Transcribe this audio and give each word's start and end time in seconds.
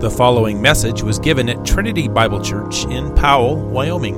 The 0.00 0.08
following 0.08 0.62
message 0.62 1.02
was 1.02 1.18
given 1.18 1.50
at 1.50 1.62
Trinity 1.62 2.08
Bible 2.08 2.40
Church 2.40 2.86
in 2.86 3.14
Powell, 3.14 3.56
Wyoming. 3.56 4.14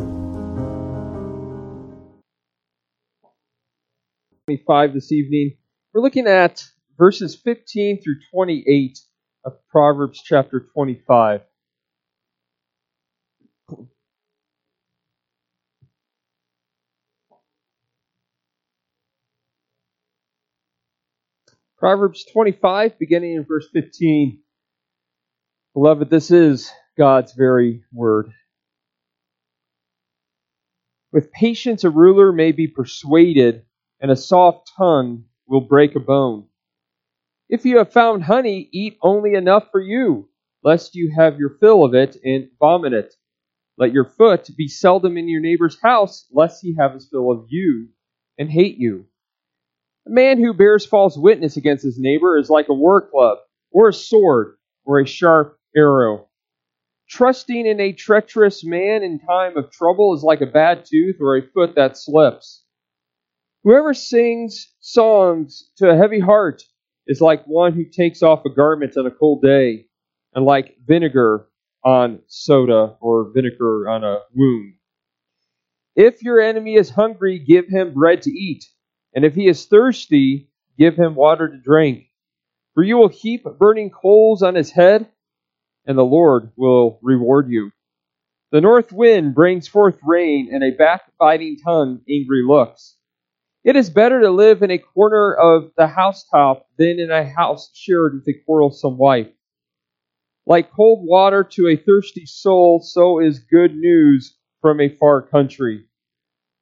25 4.46 4.94
this 4.94 5.10
evening. 5.10 5.56
We're 5.92 6.02
looking 6.02 6.28
at 6.28 6.62
verses 6.96 7.34
15 7.34 8.00
through 8.00 8.14
28 8.32 8.96
of 9.44 9.54
Proverbs 9.70 10.22
chapter 10.24 10.68
25. 10.72 11.40
Proverbs 21.76 22.24
25, 22.32 23.00
beginning 23.00 23.34
in 23.34 23.44
verse 23.44 23.66
15. 23.72 24.41
Beloved, 25.74 26.10
this 26.10 26.30
is 26.30 26.70
God's 26.98 27.32
very 27.32 27.82
word. 27.94 28.30
With 31.12 31.32
patience, 31.32 31.82
a 31.84 31.90
ruler 31.90 32.30
may 32.30 32.52
be 32.52 32.68
persuaded, 32.68 33.64
and 33.98 34.10
a 34.10 34.16
soft 34.16 34.70
tongue 34.76 35.24
will 35.46 35.62
break 35.62 35.96
a 35.96 36.00
bone. 36.00 36.48
If 37.48 37.64
you 37.64 37.78
have 37.78 37.90
found 37.90 38.24
honey, 38.24 38.68
eat 38.70 38.98
only 39.00 39.32
enough 39.32 39.70
for 39.72 39.80
you, 39.80 40.28
lest 40.62 40.94
you 40.94 41.10
have 41.16 41.38
your 41.38 41.56
fill 41.58 41.84
of 41.84 41.94
it 41.94 42.18
and 42.22 42.50
vomit 42.58 42.92
it. 42.92 43.14
Let 43.78 43.92
your 43.92 44.04
foot 44.04 44.50
be 44.54 44.68
seldom 44.68 45.16
in 45.16 45.26
your 45.26 45.40
neighbor's 45.40 45.80
house, 45.80 46.26
lest 46.30 46.60
he 46.62 46.76
have 46.78 46.92
his 46.92 47.08
fill 47.08 47.30
of 47.30 47.46
you 47.48 47.88
and 48.36 48.50
hate 48.50 48.76
you. 48.76 49.06
A 50.06 50.10
man 50.10 50.38
who 50.38 50.52
bears 50.52 50.84
false 50.84 51.16
witness 51.16 51.56
against 51.56 51.84
his 51.84 51.98
neighbor 51.98 52.36
is 52.36 52.50
like 52.50 52.68
a 52.68 52.74
war 52.74 53.08
club, 53.08 53.38
or 53.70 53.88
a 53.88 53.94
sword, 53.94 54.56
or 54.84 55.00
a 55.00 55.06
sharp 55.06 55.58
arrow. 55.76 56.28
Trusting 57.08 57.66
in 57.66 57.80
a 57.80 57.92
treacherous 57.92 58.64
man 58.64 59.02
in 59.02 59.18
time 59.18 59.56
of 59.56 59.70
trouble 59.70 60.14
is 60.14 60.22
like 60.22 60.40
a 60.40 60.46
bad 60.46 60.84
tooth 60.84 61.16
or 61.20 61.36
a 61.36 61.42
foot 61.42 61.74
that 61.74 61.96
slips. 61.96 62.64
Whoever 63.64 63.94
sings 63.94 64.74
songs 64.80 65.70
to 65.76 65.90
a 65.90 65.96
heavy 65.96 66.20
heart 66.20 66.62
is 67.06 67.20
like 67.20 67.44
one 67.44 67.74
who 67.74 67.84
takes 67.84 68.22
off 68.22 68.44
a 68.44 68.50
garment 68.50 68.96
on 68.96 69.06
a 69.06 69.10
cold 69.10 69.42
day, 69.42 69.86
and 70.34 70.44
like 70.44 70.76
vinegar 70.86 71.48
on 71.84 72.20
soda 72.28 72.96
or 73.00 73.30
vinegar 73.34 73.88
on 73.88 74.04
a 74.04 74.20
wound. 74.34 74.74
If 75.94 76.22
your 76.22 76.40
enemy 76.40 76.76
is 76.76 76.90
hungry, 76.90 77.38
give 77.38 77.68
him 77.68 77.92
bread 77.92 78.22
to 78.22 78.30
eat, 78.30 78.64
and 79.14 79.24
if 79.24 79.34
he 79.34 79.48
is 79.48 79.66
thirsty, 79.66 80.48
give 80.78 80.96
him 80.96 81.14
water 81.14 81.48
to 81.48 81.58
drink. 81.58 82.04
For 82.74 82.82
you 82.82 82.96
will 82.96 83.08
heap 83.08 83.44
burning 83.58 83.90
coals 83.90 84.42
on 84.42 84.54
his 84.54 84.70
head 84.70 85.11
and 85.86 85.96
the 85.96 86.04
Lord 86.04 86.52
will 86.56 86.98
reward 87.02 87.48
you. 87.48 87.70
The 88.50 88.60
north 88.60 88.92
wind 88.92 89.34
brings 89.34 89.66
forth 89.66 89.98
rain, 90.02 90.50
and 90.52 90.62
a 90.62 90.76
backbiting 90.76 91.56
tongue 91.64 92.02
angry 92.08 92.42
looks. 92.44 92.96
It 93.64 93.76
is 93.76 93.90
better 93.90 94.20
to 94.20 94.30
live 94.30 94.62
in 94.62 94.70
a 94.70 94.78
corner 94.78 95.32
of 95.34 95.72
the 95.76 95.86
housetop 95.86 96.66
than 96.76 96.98
in 96.98 97.10
a 97.10 97.24
house 97.24 97.70
shared 97.74 98.14
with 98.14 98.28
a 98.28 98.38
quarrelsome 98.44 98.98
wife. 98.98 99.32
Like 100.46 100.72
cold 100.72 101.06
water 101.06 101.44
to 101.44 101.68
a 101.68 101.76
thirsty 101.76 102.26
soul, 102.26 102.80
so 102.80 103.20
is 103.20 103.38
good 103.38 103.76
news 103.76 104.36
from 104.60 104.80
a 104.80 104.88
far 104.88 105.22
country. 105.22 105.84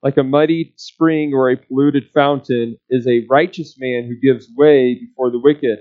Like 0.03 0.17
a 0.17 0.23
muddied 0.23 0.75
spring 0.77 1.33
or 1.35 1.51
a 1.51 1.57
polluted 1.57 2.11
fountain 2.13 2.77
is 2.89 3.07
a 3.07 3.27
righteous 3.29 3.77
man 3.79 4.05
who 4.05 4.17
gives 4.21 4.49
way 4.55 4.95
before 4.95 5.31
the 5.31 5.41
wicked. 5.41 5.81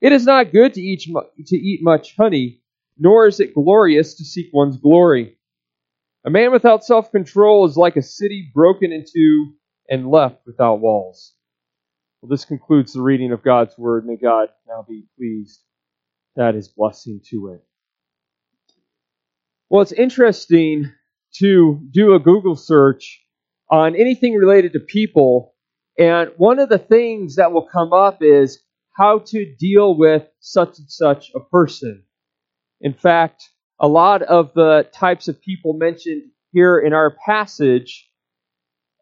It 0.00 0.12
is 0.12 0.24
not 0.24 0.52
good 0.52 0.74
to 0.74 0.80
eat, 0.80 1.02
to 1.46 1.56
eat 1.56 1.82
much 1.82 2.16
honey, 2.16 2.62
nor 2.98 3.26
is 3.26 3.40
it 3.40 3.54
glorious 3.54 4.14
to 4.14 4.24
seek 4.24 4.50
one's 4.52 4.76
glory. 4.76 5.36
A 6.24 6.30
man 6.30 6.52
without 6.52 6.84
self 6.84 7.10
control 7.10 7.64
is 7.66 7.76
like 7.76 7.96
a 7.96 8.02
city 8.02 8.50
broken 8.54 8.92
into 8.92 9.54
and 9.88 10.10
left 10.10 10.46
without 10.46 10.80
walls. 10.80 11.34
Well, 12.20 12.28
this 12.28 12.44
concludes 12.44 12.92
the 12.92 13.02
reading 13.02 13.32
of 13.32 13.42
God's 13.42 13.76
word. 13.78 14.06
May 14.06 14.16
God 14.16 14.48
now 14.68 14.84
be 14.86 15.06
pleased 15.16 15.60
add 16.40 16.54
his 16.54 16.68
blessing 16.68 17.20
to 17.30 17.54
it. 17.54 17.64
Well, 19.68 19.82
it's 19.82 19.92
interesting 19.92 20.90
to 21.34 21.80
do 21.90 22.14
a 22.14 22.18
Google 22.18 22.56
search 22.56 23.22
on 23.70 23.94
anything 23.94 24.34
related 24.34 24.72
to 24.72 24.80
people, 24.80 25.54
and 25.98 26.30
one 26.36 26.58
of 26.58 26.68
the 26.68 26.78
things 26.78 27.36
that 27.36 27.52
will 27.52 27.66
come 27.66 27.92
up 27.92 28.22
is 28.22 28.60
how 28.92 29.18
to 29.18 29.54
deal 29.58 29.96
with 29.96 30.26
such 30.40 30.78
and 30.78 30.90
such 30.90 31.30
a 31.34 31.40
person. 31.40 32.04
In 32.80 32.92
fact, 32.94 33.48
a 33.78 33.88
lot 33.88 34.22
of 34.22 34.52
the 34.54 34.88
types 34.92 35.28
of 35.28 35.40
people 35.40 35.72
mentioned 35.72 36.22
here 36.52 36.78
in 36.78 36.92
our 36.92 37.16
passage 37.24 38.10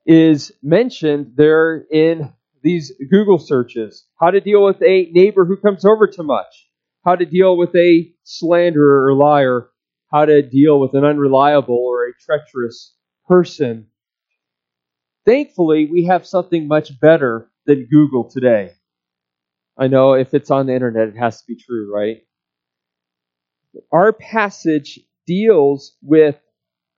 is 0.07 0.53
mentioned 0.63 1.33
there 1.37 1.85
in 1.91 2.33
these 2.63 2.93
Google 3.11 3.39
searches. 3.39 4.07
How 4.21 4.31
to 4.31 4.41
deal 4.41 4.65
with 4.65 4.83
a 4.83 5.11
neighbor 5.13 5.45
who 5.45 5.57
comes 5.57 5.85
over 5.85 6.07
too 6.07 6.23
much. 6.23 6.69
How 7.05 7.15
to 7.17 7.25
deal 7.25 7.57
with 7.57 7.75
a 7.77 8.13
slanderer 8.25 9.07
or 9.07 9.15
liar. 9.15 9.71
How 10.11 10.25
to 10.25 10.43
deal 10.43 10.81
with 10.81 10.95
an 10.95 11.05
unreliable 11.05 11.77
or 11.77 12.07
a 12.09 12.15
treacherous 12.25 12.95
person. 13.27 13.89
Thankfully, 15.27 15.89
we 15.91 16.05
have 16.07 16.27
something 16.27 16.67
much 16.67 16.99
better 17.01 17.51
than 17.67 17.87
Google 17.91 18.31
today. 18.31 18.73
I 19.79 19.87
know 19.87 20.15
if 20.15 20.35
it's 20.35 20.51
on 20.51 20.67
the 20.67 20.75
internet, 20.75 21.09
it 21.09 21.17
has 21.17 21.41
to 21.41 21.47
be 21.47 21.57
true, 21.57 21.95
right? 21.95 22.23
Our 23.93 24.13
passage 24.13 24.99
deals 25.27 25.97
with, 26.03 26.37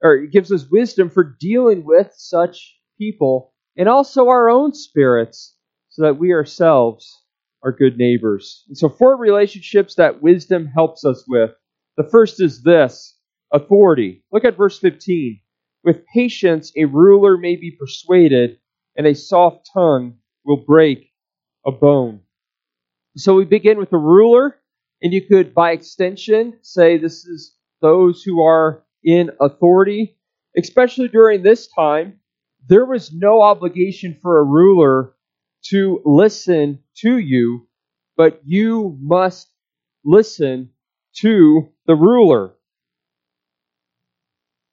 or 0.01 0.25
gives 0.25 0.51
us 0.51 0.69
wisdom 0.69 1.09
for 1.09 1.23
dealing 1.39 1.85
with 1.85 2.11
such 2.15 2.75
people 2.97 3.53
and 3.77 3.87
also 3.87 4.29
our 4.29 4.49
own 4.49 4.73
spirits 4.73 5.55
so 5.89 6.01
that 6.03 6.17
we 6.17 6.33
ourselves 6.33 7.23
are 7.63 7.71
good 7.71 7.97
neighbors. 7.97 8.63
And 8.67 8.77
so, 8.77 8.89
four 8.89 9.15
relationships 9.17 9.95
that 9.95 10.21
wisdom 10.21 10.65
helps 10.65 11.05
us 11.05 11.23
with. 11.27 11.51
The 11.97 12.09
first 12.09 12.41
is 12.41 12.63
this 12.63 13.17
authority. 13.51 14.23
Look 14.31 14.45
at 14.45 14.57
verse 14.57 14.79
15. 14.79 15.39
With 15.83 16.05
patience, 16.13 16.71
a 16.77 16.85
ruler 16.85 17.37
may 17.37 17.55
be 17.55 17.71
persuaded, 17.71 18.59
and 18.95 19.05
a 19.05 19.13
soft 19.13 19.69
tongue 19.73 20.17
will 20.45 20.63
break 20.65 21.11
a 21.65 21.71
bone. 21.71 22.21
So 23.17 23.35
we 23.35 23.45
begin 23.45 23.77
with 23.77 23.89
the 23.89 23.97
ruler, 23.97 24.55
and 25.01 25.11
you 25.11 25.21
could, 25.21 25.53
by 25.53 25.71
extension, 25.71 26.59
say 26.61 26.97
this 26.97 27.25
is 27.25 27.55
those 27.81 28.23
who 28.23 28.41
are 28.41 28.83
in 29.03 29.31
authority. 29.41 30.17
Especially 30.57 31.07
during 31.07 31.43
this 31.43 31.67
time, 31.67 32.19
there 32.67 32.85
was 32.85 33.11
no 33.13 33.41
obligation 33.41 34.17
for 34.21 34.39
a 34.39 34.43
ruler 34.43 35.13
to 35.65 36.01
listen 36.05 36.79
to 36.97 37.17
you, 37.17 37.67
but 38.17 38.41
you 38.45 38.97
must 39.01 39.49
listen 40.05 40.71
to 41.17 41.69
the 41.87 41.95
ruler. 41.95 42.53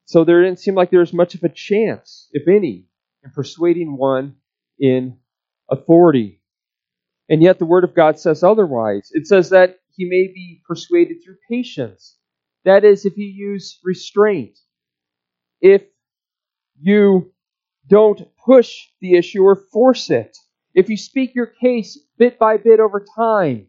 So 0.05 0.23
there 0.23 0.43
didn't 0.43 0.59
seem 0.59 0.75
like 0.75 0.89
there 0.89 0.99
was 1.01 1.13
much 1.13 1.35
of 1.35 1.43
a 1.43 1.49
chance, 1.49 2.29
if 2.31 2.47
any, 2.47 2.87
in 3.23 3.31
persuading 3.31 3.97
one 3.97 4.35
in 4.79 5.17
authority. 5.69 6.38
And 7.29 7.43
yet 7.43 7.59
the 7.59 7.65
Word 7.65 7.83
of 7.83 7.93
God 7.93 8.19
says 8.19 8.43
otherwise. 8.43 9.11
It 9.13 9.27
says 9.27 9.51
that 9.51 9.79
he 9.91 10.05
may 10.05 10.31
be 10.33 10.61
persuaded 10.67 11.17
through 11.23 11.37
patience. 11.49 12.17
That 12.65 12.83
is, 12.83 13.05
if 13.05 13.17
you 13.17 13.27
use 13.27 13.79
restraint. 13.83 14.57
If 15.61 15.83
you 16.81 17.31
don't 17.87 18.27
push 18.45 18.87
the 19.01 19.15
issue 19.15 19.43
or 19.43 19.55
force 19.55 20.09
it. 20.09 20.37
If 20.73 20.89
you 20.89 20.97
speak 20.97 21.35
your 21.35 21.47
case 21.47 21.97
bit 22.17 22.39
by 22.39 22.57
bit 22.57 22.79
over 22.79 23.05
time, 23.15 23.67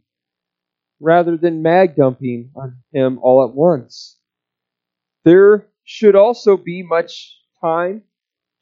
rather 1.00 1.36
than 1.36 1.62
mag 1.62 1.96
dumping 1.96 2.50
on 2.54 2.78
him 2.92 3.18
all 3.22 3.44
at 3.48 3.54
once. 3.54 4.18
There 5.24 5.66
should 5.84 6.14
also 6.14 6.56
be 6.56 6.82
much 6.82 7.38
time 7.60 8.02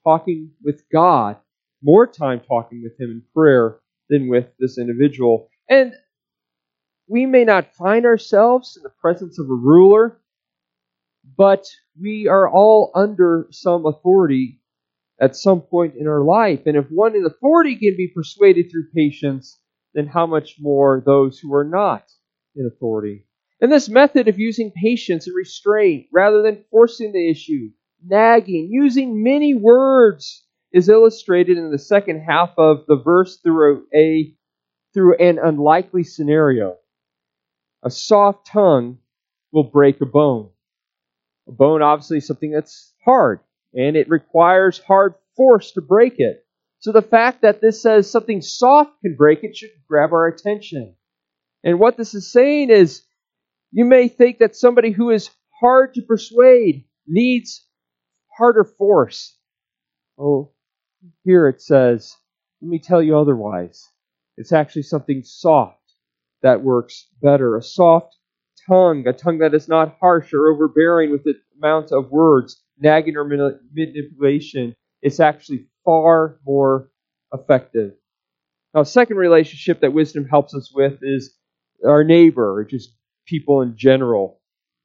talking 0.04 0.52
with 0.62 0.82
God, 0.90 1.36
more 1.82 2.06
time 2.06 2.40
talking 2.40 2.82
with 2.82 2.98
Him 2.98 3.10
in 3.10 3.22
prayer 3.34 3.80
than 4.08 4.28
with 4.28 4.46
this 4.58 4.78
individual. 4.78 5.48
And 5.68 5.94
we 7.08 7.26
may 7.26 7.44
not 7.44 7.74
find 7.74 8.04
ourselves 8.04 8.76
in 8.76 8.82
the 8.82 8.92
presence 9.00 9.38
of 9.38 9.46
a 9.50 9.54
ruler, 9.54 10.20
but 11.36 11.66
we 12.00 12.28
are 12.28 12.48
all 12.48 12.90
under 12.94 13.48
some 13.50 13.86
authority 13.86 14.60
at 15.20 15.36
some 15.36 15.60
point 15.60 15.94
in 15.96 16.06
our 16.06 16.22
life. 16.22 16.60
And 16.66 16.76
if 16.76 16.86
one 16.90 17.16
in 17.16 17.24
authority 17.24 17.76
can 17.76 17.96
be 17.96 18.12
persuaded 18.14 18.70
through 18.70 18.90
patience, 18.94 19.58
then 19.94 20.06
how 20.06 20.26
much 20.26 20.56
more 20.60 21.02
those 21.04 21.38
who 21.38 21.52
are 21.54 21.64
not 21.64 22.04
in 22.54 22.66
authority? 22.66 23.24
And 23.60 23.72
this 23.72 23.88
method 23.88 24.28
of 24.28 24.38
using 24.38 24.70
patience 24.70 25.26
and 25.26 25.34
restraint 25.34 26.06
rather 26.12 26.42
than 26.42 26.64
forcing 26.70 27.12
the 27.12 27.28
issue, 27.28 27.70
nagging, 28.04 28.68
using 28.70 29.22
many 29.22 29.54
words 29.54 30.46
is 30.72 30.88
illustrated 30.88 31.56
in 31.56 31.70
the 31.70 31.78
second 31.78 32.20
half 32.20 32.50
of 32.58 32.84
the 32.86 32.96
verse 32.96 33.38
through 33.42 33.86
a 33.94 34.34
through 34.94 35.16
an 35.16 35.38
unlikely 35.38 36.04
scenario. 36.04 36.76
A 37.82 37.90
soft 37.90 38.46
tongue 38.46 38.98
will 39.52 39.64
break 39.64 40.00
a 40.00 40.06
bone. 40.06 40.50
A 41.46 41.52
bone, 41.52 41.82
obviously, 41.82 42.18
is 42.18 42.26
something 42.26 42.50
that's 42.50 42.94
hard, 43.04 43.40
and 43.72 43.96
it 43.96 44.08
requires 44.08 44.78
hard 44.78 45.14
force 45.36 45.72
to 45.72 45.80
break 45.80 46.14
it. 46.18 46.44
So 46.80 46.92
the 46.92 47.02
fact 47.02 47.42
that 47.42 47.60
this 47.60 47.82
says 47.82 48.10
something 48.10 48.40
soft 48.40 49.00
can 49.02 49.16
break 49.16 49.42
it 49.42 49.56
should 49.56 49.70
grab 49.88 50.12
our 50.12 50.26
attention. 50.26 50.94
And 51.64 51.80
what 51.80 51.96
this 51.96 52.14
is 52.14 52.30
saying 52.30 52.70
is 52.70 53.02
you 53.72 53.84
may 53.84 54.08
think 54.08 54.38
that 54.38 54.56
somebody 54.56 54.90
who 54.90 55.10
is 55.10 55.30
hard 55.60 55.94
to 55.94 56.02
persuade 56.02 56.84
needs 57.06 57.66
harder 58.36 58.64
force. 58.64 59.36
Oh, 60.18 60.52
here 61.24 61.48
it 61.48 61.60
says, 61.60 62.16
let 62.60 62.70
me 62.70 62.78
tell 62.78 63.02
you 63.02 63.16
otherwise. 63.18 63.88
It's 64.36 64.52
actually 64.52 64.82
something 64.82 65.22
soft 65.22 65.94
that 66.42 66.62
works 66.62 67.08
better. 67.22 67.56
A 67.56 67.62
soft 67.62 68.16
tongue, 68.66 69.06
a 69.06 69.12
tongue 69.12 69.38
that 69.38 69.54
is 69.54 69.68
not 69.68 69.96
harsh 70.00 70.32
or 70.32 70.48
overbearing 70.48 71.10
with 71.10 71.24
the 71.24 71.34
amount 71.56 71.92
of 71.92 72.10
words, 72.10 72.62
nagging 72.78 73.16
or 73.16 73.24
manipulation. 73.24 74.74
It's 75.02 75.20
actually 75.20 75.66
far 75.84 76.38
more 76.44 76.90
effective. 77.32 77.94
Now, 78.74 78.82
second 78.82 79.16
relationship 79.16 79.80
that 79.80 79.92
wisdom 79.92 80.26
helps 80.26 80.54
us 80.54 80.70
with 80.72 80.98
is 81.02 81.34
our 81.86 82.04
neighbor, 82.04 82.58
or 82.58 82.64
just 82.64 82.94
people 83.26 83.62
in 83.62 83.76
general. 83.76 84.40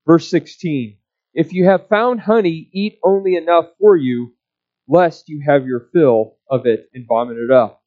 Verse 0.06 0.30
16 0.30 0.98
If 1.34 1.54
you 1.54 1.66
have 1.66 1.88
found 1.88 2.22
honey, 2.22 2.70
eat 2.74 3.00
only 3.04 3.36
enough 3.36 3.66
for 3.80 3.96
you, 3.96 4.34
lest 4.88 5.30
you 5.30 5.42
have 5.46 5.66
your 5.66 5.88
fill 5.94 6.38
of 6.50 6.66
it 6.66 6.90
and 6.94 7.06
vomit 7.08 7.38
it 7.38 7.52
up. 7.52 7.82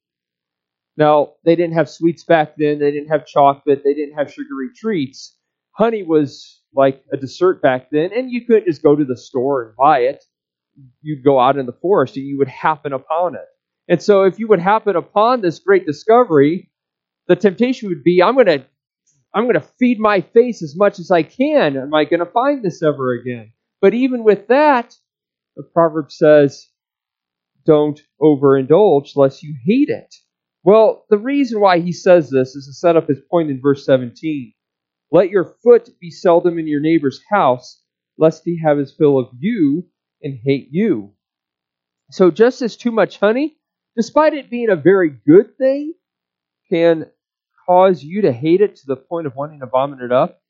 Now, 0.97 1.33
they 1.45 1.55
didn't 1.55 1.75
have 1.75 1.89
sweets 1.89 2.23
back 2.23 2.55
then, 2.57 2.79
they 2.79 2.91
didn't 2.91 3.09
have 3.09 3.27
chocolate, 3.27 3.81
they 3.83 3.93
didn't 3.93 4.17
have 4.17 4.31
sugary 4.33 4.69
treats. 4.75 5.37
Honey 5.71 6.01
was 6.01 6.61
like 6.73 7.03
a 7.13 7.17
dessert 7.17 7.61
back 7.61 7.89
then, 7.91 8.11
and 8.15 8.31
you 8.31 8.45
couldn't 8.45 8.65
just 8.65 8.81
go 8.81 8.95
to 8.95 9.05
the 9.05 9.17
store 9.17 9.63
and 9.63 9.75
buy 9.75 9.99
it. 9.99 10.23
You'd 11.01 11.23
go 11.23 11.39
out 11.39 11.57
in 11.57 11.67
the 11.67 11.73
forest 11.73 12.17
and 12.17 12.25
you 12.25 12.37
would 12.39 12.47
happen 12.47 12.93
upon 12.93 13.35
it. 13.35 13.45
And 13.87 14.01
so, 14.01 14.23
if 14.23 14.39
you 14.39 14.47
would 14.47 14.59
happen 14.59 14.95
upon 14.95 15.41
this 15.41 15.59
great 15.59 15.85
discovery, 15.85 16.71
the 17.27 17.35
temptation 17.35 17.89
would 17.89 18.03
be 18.03 18.21
I'm 18.21 18.33
going 18.33 18.47
to 18.47 18.65
I'm 19.33 19.43
going 19.43 19.53
to 19.53 19.67
feed 19.79 19.99
my 19.99 20.21
face 20.21 20.63
as 20.63 20.75
much 20.75 20.99
as 20.99 21.11
I 21.11 21.21
can. 21.21 21.77
Am 21.77 21.93
I 21.93 22.05
going 22.05 22.21
to 22.21 22.25
find 22.25 22.63
this 22.63 22.81
ever 22.81 23.11
again? 23.11 23.51
But 23.81 23.93
even 23.93 24.23
with 24.23 24.47
that, 24.47 24.95
the 25.55 25.63
proverb 25.63 26.11
says, 26.11 26.67
don't 27.67 27.99
overindulge 28.19 29.15
lest 29.15 29.43
you 29.43 29.55
hate 29.65 29.89
it. 29.89 30.15
Well, 30.63 31.05
the 31.09 31.17
reason 31.17 31.59
why 31.59 31.79
he 31.79 31.91
says 31.91 32.29
this 32.29 32.55
is 32.55 32.65
to 32.65 32.73
set 32.73 32.95
up 32.95 33.07
his 33.07 33.19
point 33.29 33.51
in 33.51 33.61
verse 33.61 33.85
17. 33.85 34.53
Let 35.11 35.29
your 35.29 35.55
foot 35.63 35.89
be 35.99 36.09
seldom 36.09 36.57
in 36.57 36.67
your 36.67 36.81
neighbor's 36.81 37.21
house, 37.29 37.81
lest 38.17 38.43
he 38.43 38.59
have 38.63 38.77
his 38.77 38.93
fill 38.93 39.19
of 39.19 39.29
you 39.37 39.85
and 40.21 40.39
hate 40.43 40.69
you. 40.71 41.13
So, 42.11 42.31
just 42.31 42.61
as 42.61 42.77
too 42.77 42.91
much 42.91 43.19
honey, 43.19 43.57
despite 43.95 44.33
it 44.33 44.49
being 44.49 44.69
a 44.69 44.75
very 44.75 45.09
good 45.09 45.57
thing, 45.57 45.93
can 46.69 47.05
cause 47.67 48.01
you 48.03 48.21
to 48.21 48.31
hate 48.31 48.61
it 48.61 48.77
to 48.77 48.87
the 48.87 48.95
point 48.95 49.27
of 49.27 49.35
wanting 49.35 49.59
to 49.59 49.65
vomit 49.65 50.01
it 50.01 50.11
up, 50.11 50.41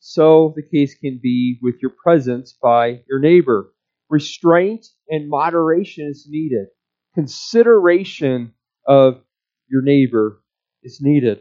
so 0.00 0.52
the 0.56 0.62
case 0.62 0.94
can 0.94 1.20
be 1.22 1.58
with 1.62 1.76
your 1.80 1.92
presence 2.02 2.56
by 2.60 3.02
your 3.08 3.20
neighbor. 3.20 3.72
Restraint 4.10 4.86
and 5.08 5.28
moderation 5.28 6.06
is 6.06 6.26
needed. 6.28 6.68
Consideration 7.14 8.54
of 8.86 9.22
your 9.68 9.82
neighbor 9.82 10.42
is 10.82 11.00
needed. 11.00 11.40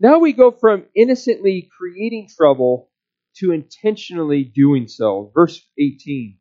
Now 0.00 0.18
we 0.18 0.32
go 0.32 0.50
from 0.50 0.86
innocently 0.96 1.68
creating 1.78 2.28
trouble 2.36 2.90
to 3.36 3.52
intentionally 3.52 4.42
doing 4.44 4.88
so. 4.88 5.30
Verse 5.34 5.64
18. 5.78 6.38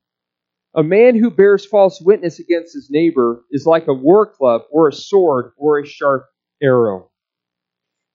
A 0.74 0.84
man 0.84 1.16
who 1.16 1.30
bears 1.30 1.66
false 1.66 2.02
witness 2.02 2.40
against 2.40 2.74
his 2.74 2.90
neighbor 2.90 3.44
is 3.52 3.66
like 3.66 3.88
a 3.88 3.94
war 3.94 4.25
club 4.25 4.62
or 4.72 4.88
a 4.88 4.94
sword 4.94 5.52
or 5.57 5.80
a 5.80 5.86
sharp 5.86 6.25
arrow. 6.62 7.12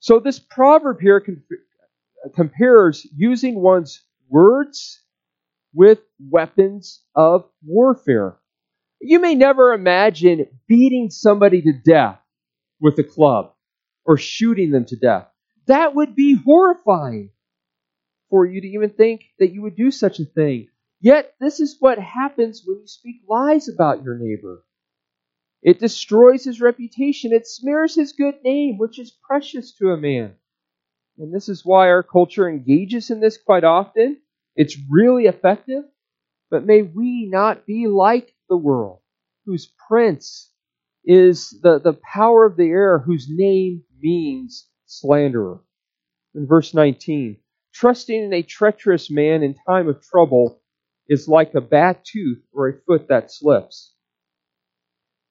So 0.00 0.18
this 0.20 0.38
proverb 0.38 1.00
here 1.00 1.24
compares 2.34 3.06
using 3.14 3.60
one's 3.60 4.02
words 4.28 5.02
with 5.76 5.98
weapons 6.18 7.02
of 7.14 7.44
warfare. 7.62 8.38
You 9.00 9.20
may 9.20 9.34
never 9.34 9.74
imagine 9.74 10.46
beating 10.66 11.10
somebody 11.10 11.60
to 11.60 11.72
death 11.84 12.18
with 12.80 12.98
a 12.98 13.04
club 13.04 13.52
or 14.06 14.16
shooting 14.16 14.70
them 14.70 14.86
to 14.86 14.96
death. 14.96 15.28
That 15.66 15.94
would 15.94 16.16
be 16.16 16.34
horrifying 16.34 17.30
for 18.30 18.46
you 18.46 18.62
to 18.62 18.66
even 18.66 18.90
think 18.90 19.24
that 19.38 19.52
you 19.52 19.62
would 19.62 19.76
do 19.76 19.90
such 19.90 20.18
a 20.18 20.24
thing. 20.24 20.68
Yet, 21.00 21.34
this 21.40 21.60
is 21.60 21.76
what 21.78 21.98
happens 21.98 22.62
when 22.64 22.80
you 22.80 22.86
speak 22.86 23.16
lies 23.28 23.68
about 23.68 24.02
your 24.02 24.16
neighbor. 24.18 24.64
It 25.62 25.78
destroys 25.78 26.44
his 26.44 26.60
reputation, 26.60 27.34
it 27.34 27.46
smears 27.46 27.94
his 27.94 28.12
good 28.12 28.36
name, 28.42 28.78
which 28.78 28.98
is 28.98 29.18
precious 29.28 29.76
to 29.76 29.90
a 29.90 29.96
man. 29.98 30.36
And 31.18 31.34
this 31.34 31.50
is 31.50 31.66
why 31.66 31.88
our 31.88 32.02
culture 32.02 32.48
engages 32.48 33.10
in 33.10 33.20
this 33.20 33.36
quite 33.36 33.64
often. 33.64 34.18
It's 34.56 34.76
really 34.90 35.26
effective. 35.26 35.84
But 36.50 36.64
may 36.64 36.82
we 36.82 37.28
not 37.28 37.66
be 37.66 37.88
like 37.88 38.34
the 38.48 38.56
world, 38.56 39.00
whose 39.44 39.72
prince 39.88 40.52
is 41.04 41.50
the, 41.62 41.78
the 41.80 41.94
power 41.94 42.44
of 42.44 42.56
the 42.56 42.68
air 42.68 42.98
whose 42.98 43.26
name 43.28 43.82
means 44.00 44.68
slanderer. 44.86 45.60
In 46.34 46.46
verse 46.46 46.74
19, 46.74 47.38
trusting 47.72 48.24
in 48.24 48.32
a 48.32 48.42
treacherous 48.42 49.10
man 49.10 49.42
in 49.42 49.54
time 49.66 49.88
of 49.88 50.02
trouble 50.02 50.60
is 51.08 51.28
like 51.28 51.54
a 51.54 51.60
bad 51.60 52.00
tooth 52.04 52.42
or 52.52 52.68
a 52.68 52.80
foot 52.86 53.08
that 53.08 53.32
slips. 53.32 53.94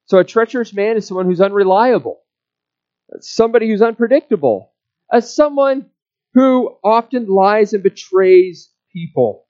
So 0.06 0.19
a 0.19 0.24
treacherous 0.24 0.74
man 0.74 0.98
is 0.98 1.07
someone 1.07 1.25
who's 1.25 1.42
unreliable, 1.42 2.22
somebody 3.19 3.69
who's 3.69 3.81
unpredictable, 3.81 4.74
as 5.12 5.33
someone 5.33 5.89
who 6.33 6.77
often 6.83 7.27
lies 7.27 7.74
and 7.74 7.83
betrays 7.83 8.69
people. 8.96 9.46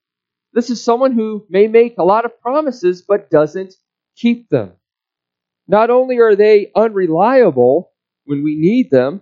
This 0.54 0.70
is 0.70 0.84
someone 0.84 1.12
who 1.12 1.46
may 1.50 1.68
make 1.68 1.96
a 1.98 2.04
lot 2.04 2.26
of 2.26 2.42
promises 2.42 3.04
but 3.08 3.30
doesn't 3.30 3.74
keep 4.16 4.50
them. 4.50 4.74
Not 5.68 5.90
only 5.90 6.20
are 6.20 6.36
they 6.36 6.72
unreliable 6.76 7.92
when 8.26 8.44
we 8.44 8.56
need 8.56 8.90
them, 8.90 9.22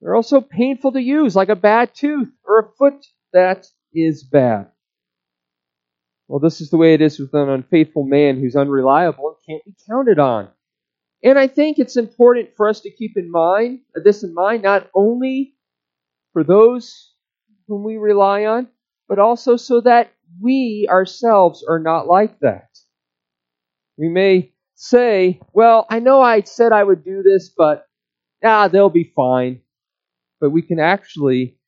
they're 0.00 0.14
also 0.14 0.40
painful 0.40 0.92
to 0.92 1.02
use, 1.02 1.34
like 1.34 1.48
a 1.48 1.56
bad 1.56 1.94
tooth 1.94 2.30
or 2.46 2.58
a 2.60 2.68
foot 2.78 3.06
that 3.32 3.66
is 3.92 4.22
bad. 4.22 4.68
Well, 6.28 6.40
this 6.40 6.60
is 6.60 6.70
the 6.70 6.76
way 6.76 6.94
it 6.94 7.00
is 7.00 7.18
with 7.18 7.34
an 7.34 7.48
unfaithful 7.48 8.04
man 8.04 8.38
who's 8.38 8.56
unreliable 8.56 9.28
and 9.28 9.36
can't 9.46 9.64
be 9.64 9.74
counted 9.88 10.18
on. 10.18 10.48
And 11.22 11.38
I 11.38 11.46
think 11.46 11.78
it's 11.78 11.96
important 11.96 12.50
for 12.56 12.68
us 12.68 12.80
to 12.80 12.90
keep 12.90 13.16
in 13.16 13.30
mind 13.30 13.80
this 13.94 14.22
in 14.22 14.34
mind, 14.34 14.62
not 14.62 14.90
only 14.94 15.54
for 16.34 16.44
those 16.44 17.14
whom 17.66 17.82
we 17.82 17.96
rely 17.96 18.44
on, 18.44 18.68
but 19.08 19.18
also 19.18 19.56
so 19.56 19.80
that 19.80 20.12
we 20.40 20.86
ourselves 20.90 21.64
are 21.68 21.78
not 21.78 22.06
like 22.06 22.38
that. 22.40 22.68
We 23.96 24.08
may 24.08 24.52
say, 24.74 25.40
well, 25.52 25.86
I 25.88 26.00
know 26.00 26.20
I 26.20 26.42
said 26.42 26.72
I 26.72 26.82
would 26.82 27.04
do 27.04 27.22
this, 27.22 27.50
but 27.56 27.86
ah, 28.44 28.68
they'll 28.68 28.90
be 28.90 29.12
fine. 29.14 29.60
But 30.40 30.50
we 30.50 30.62
can 30.62 30.80
actually 30.80 31.58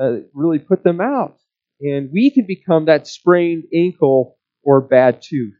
uh, 0.00 0.18
really 0.32 0.58
put 0.58 0.82
them 0.82 1.00
out. 1.00 1.38
And 1.80 2.10
we 2.12 2.30
can 2.30 2.46
become 2.46 2.86
that 2.86 3.06
sprained 3.06 3.64
ankle 3.74 4.38
or 4.62 4.80
bad 4.80 5.20
tooth. 5.22 5.54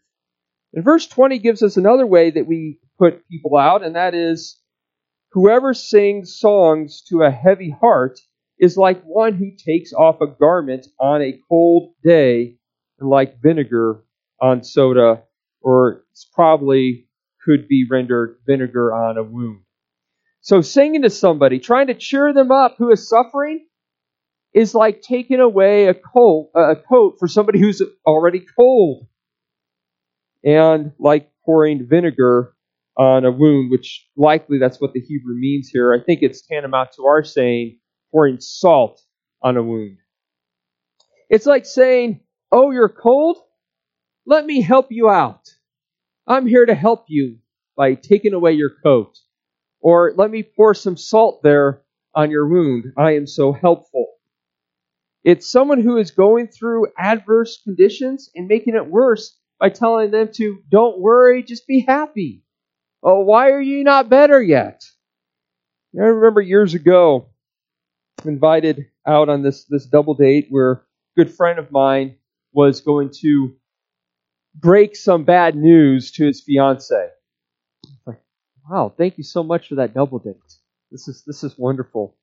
And 0.72 0.84
verse 0.84 1.06
20 1.06 1.38
gives 1.38 1.62
us 1.62 1.76
another 1.76 2.06
way 2.06 2.30
that 2.30 2.46
we 2.46 2.80
put 2.98 3.28
people 3.28 3.56
out, 3.56 3.84
and 3.84 3.96
that 3.96 4.14
is 4.14 4.60
whoever 5.32 5.74
sings 5.74 6.36
songs 6.38 7.02
to 7.08 7.22
a 7.22 7.30
heavy 7.30 7.70
heart 7.70 8.18
is 8.64 8.76
like 8.76 9.02
one 9.02 9.34
who 9.34 9.50
takes 9.56 9.92
off 9.92 10.20
a 10.20 10.26
garment 10.26 10.86
on 10.98 11.22
a 11.22 11.38
cold 11.48 11.92
day, 12.02 12.56
and 12.98 13.08
like 13.08 13.40
vinegar 13.42 14.02
on 14.40 14.64
soda 14.64 15.22
or 15.60 16.04
it's 16.12 16.28
probably 16.34 17.08
could 17.44 17.68
be 17.68 17.86
rendered 17.90 18.38
vinegar 18.46 18.94
on 18.94 19.18
a 19.18 19.22
wound. 19.22 19.60
So 20.40 20.60
singing 20.60 21.02
to 21.02 21.10
somebody, 21.10 21.58
trying 21.58 21.88
to 21.88 21.94
cheer 21.94 22.32
them 22.32 22.50
up 22.50 22.76
who 22.78 22.90
is 22.90 23.08
suffering, 23.08 23.66
is 24.54 24.74
like 24.74 25.02
taking 25.02 25.40
away 25.40 25.86
a 25.88 25.94
a 25.94 26.76
coat 26.76 27.16
for 27.18 27.28
somebody 27.28 27.58
who's 27.58 27.82
already 28.06 28.44
cold. 28.56 29.06
And 30.44 30.92
like 30.98 31.30
pouring 31.44 31.86
vinegar 31.88 32.54
on 32.96 33.24
a 33.24 33.32
wound, 33.32 33.70
which 33.70 34.06
likely 34.16 34.58
that's 34.58 34.80
what 34.80 34.92
the 34.92 35.00
Hebrew 35.00 35.34
means 35.34 35.70
here. 35.70 35.94
I 35.94 36.04
think 36.04 36.20
it's 36.22 36.46
tantamount 36.46 36.90
to 36.96 37.06
our 37.06 37.24
saying 37.24 37.78
pouring 38.14 38.38
salt 38.38 39.02
on 39.42 39.56
a 39.56 39.62
wound. 39.62 39.98
It's 41.28 41.46
like 41.46 41.66
saying, 41.66 42.20
Oh, 42.52 42.70
you're 42.70 42.88
cold? 42.88 43.38
Let 44.24 44.46
me 44.46 44.62
help 44.62 44.86
you 44.90 45.10
out. 45.10 45.48
I'm 46.24 46.46
here 46.46 46.64
to 46.64 46.74
help 46.76 47.06
you 47.08 47.38
by 47.76 47.94
taking 47.94 48.32
away 48.32 48.52
your 48.52 48.70
coat. 48.84 49.18
Or 49.80 50.14
let 50.16 50.30
me 50.30 50.44
pour 50.44 50.74
some 50.74 50.96
salt 50.96 51.42
there 51.42 51.82
on 52.14 52.30
your 52.30 52.46
wound. 52.46 52.92
I 52.96 53.16
am 53.16 53.26
so 53.26 53.52
helpful. 53.52 54.06
It's 55.24 55.50
someone 55.50 55.80
who 55.80 55.96
is 55.96 56.12
going 56.12 56.46
through 56.46 56.92
adverse 56.96 57.60
conditions 57.64 58.30
and 58.36 58.46
making 58.46 58.76
it 58.76 58.86
worse 58.86 59.36
by 59.58 59.70
telling 59.70 60.12
them 60.12 60.28
to, 60.34 60.60
don't 60.70 61.00
worry, 61.00 61.42
just 61.42 61.66
be 61.66 61.80
happy. 61.80 62.44
Oh, 63.02 63.20
why 63.20 63.50
are 63.50 63.60
you 63.60 63.82
not 63.82 64.08
better 64.08 64.40
yet? 64.40 64.84
I 65.98 66.04
remember 66.04 66.40
years 66.40 66.74
ago, 66.74 67.33
invited 68.26 68.86
out 69.06 69.28
on 69.28 69.42
this, 69.42 69.64
this 69.64 69.86
double 69.86 70.14
date 70.14 70.46
where 70.50 70.72
a 70.72 70.80
good 71.16 71.32
friend 71.32 71.58
of 71.58 71.70
mine 71.70 72.16
was 72.52 72.80
going 72.80 73.10
to 73.20 73.54
break 74.54 74.96
some 74.96 75.24
bad 75.24 75.56
news 75.56 76.12
to 76.12 76.26
his 76.26 76.42
fiance. 76.42 77.08
Wow, 78.70 78.94
thank 78.96 79.18
you 79.18 79.24
so 79.24 79.42
much 79.42 79.68
for 79.68 79.74
that 79.76 79.92
double 79.92 80.18
date. 80.18 80.36
This 80.90 81.08
is 81.08 81.22
this 81.26 81.44
is 81.44 81.58
wonderful. 81.58 82.16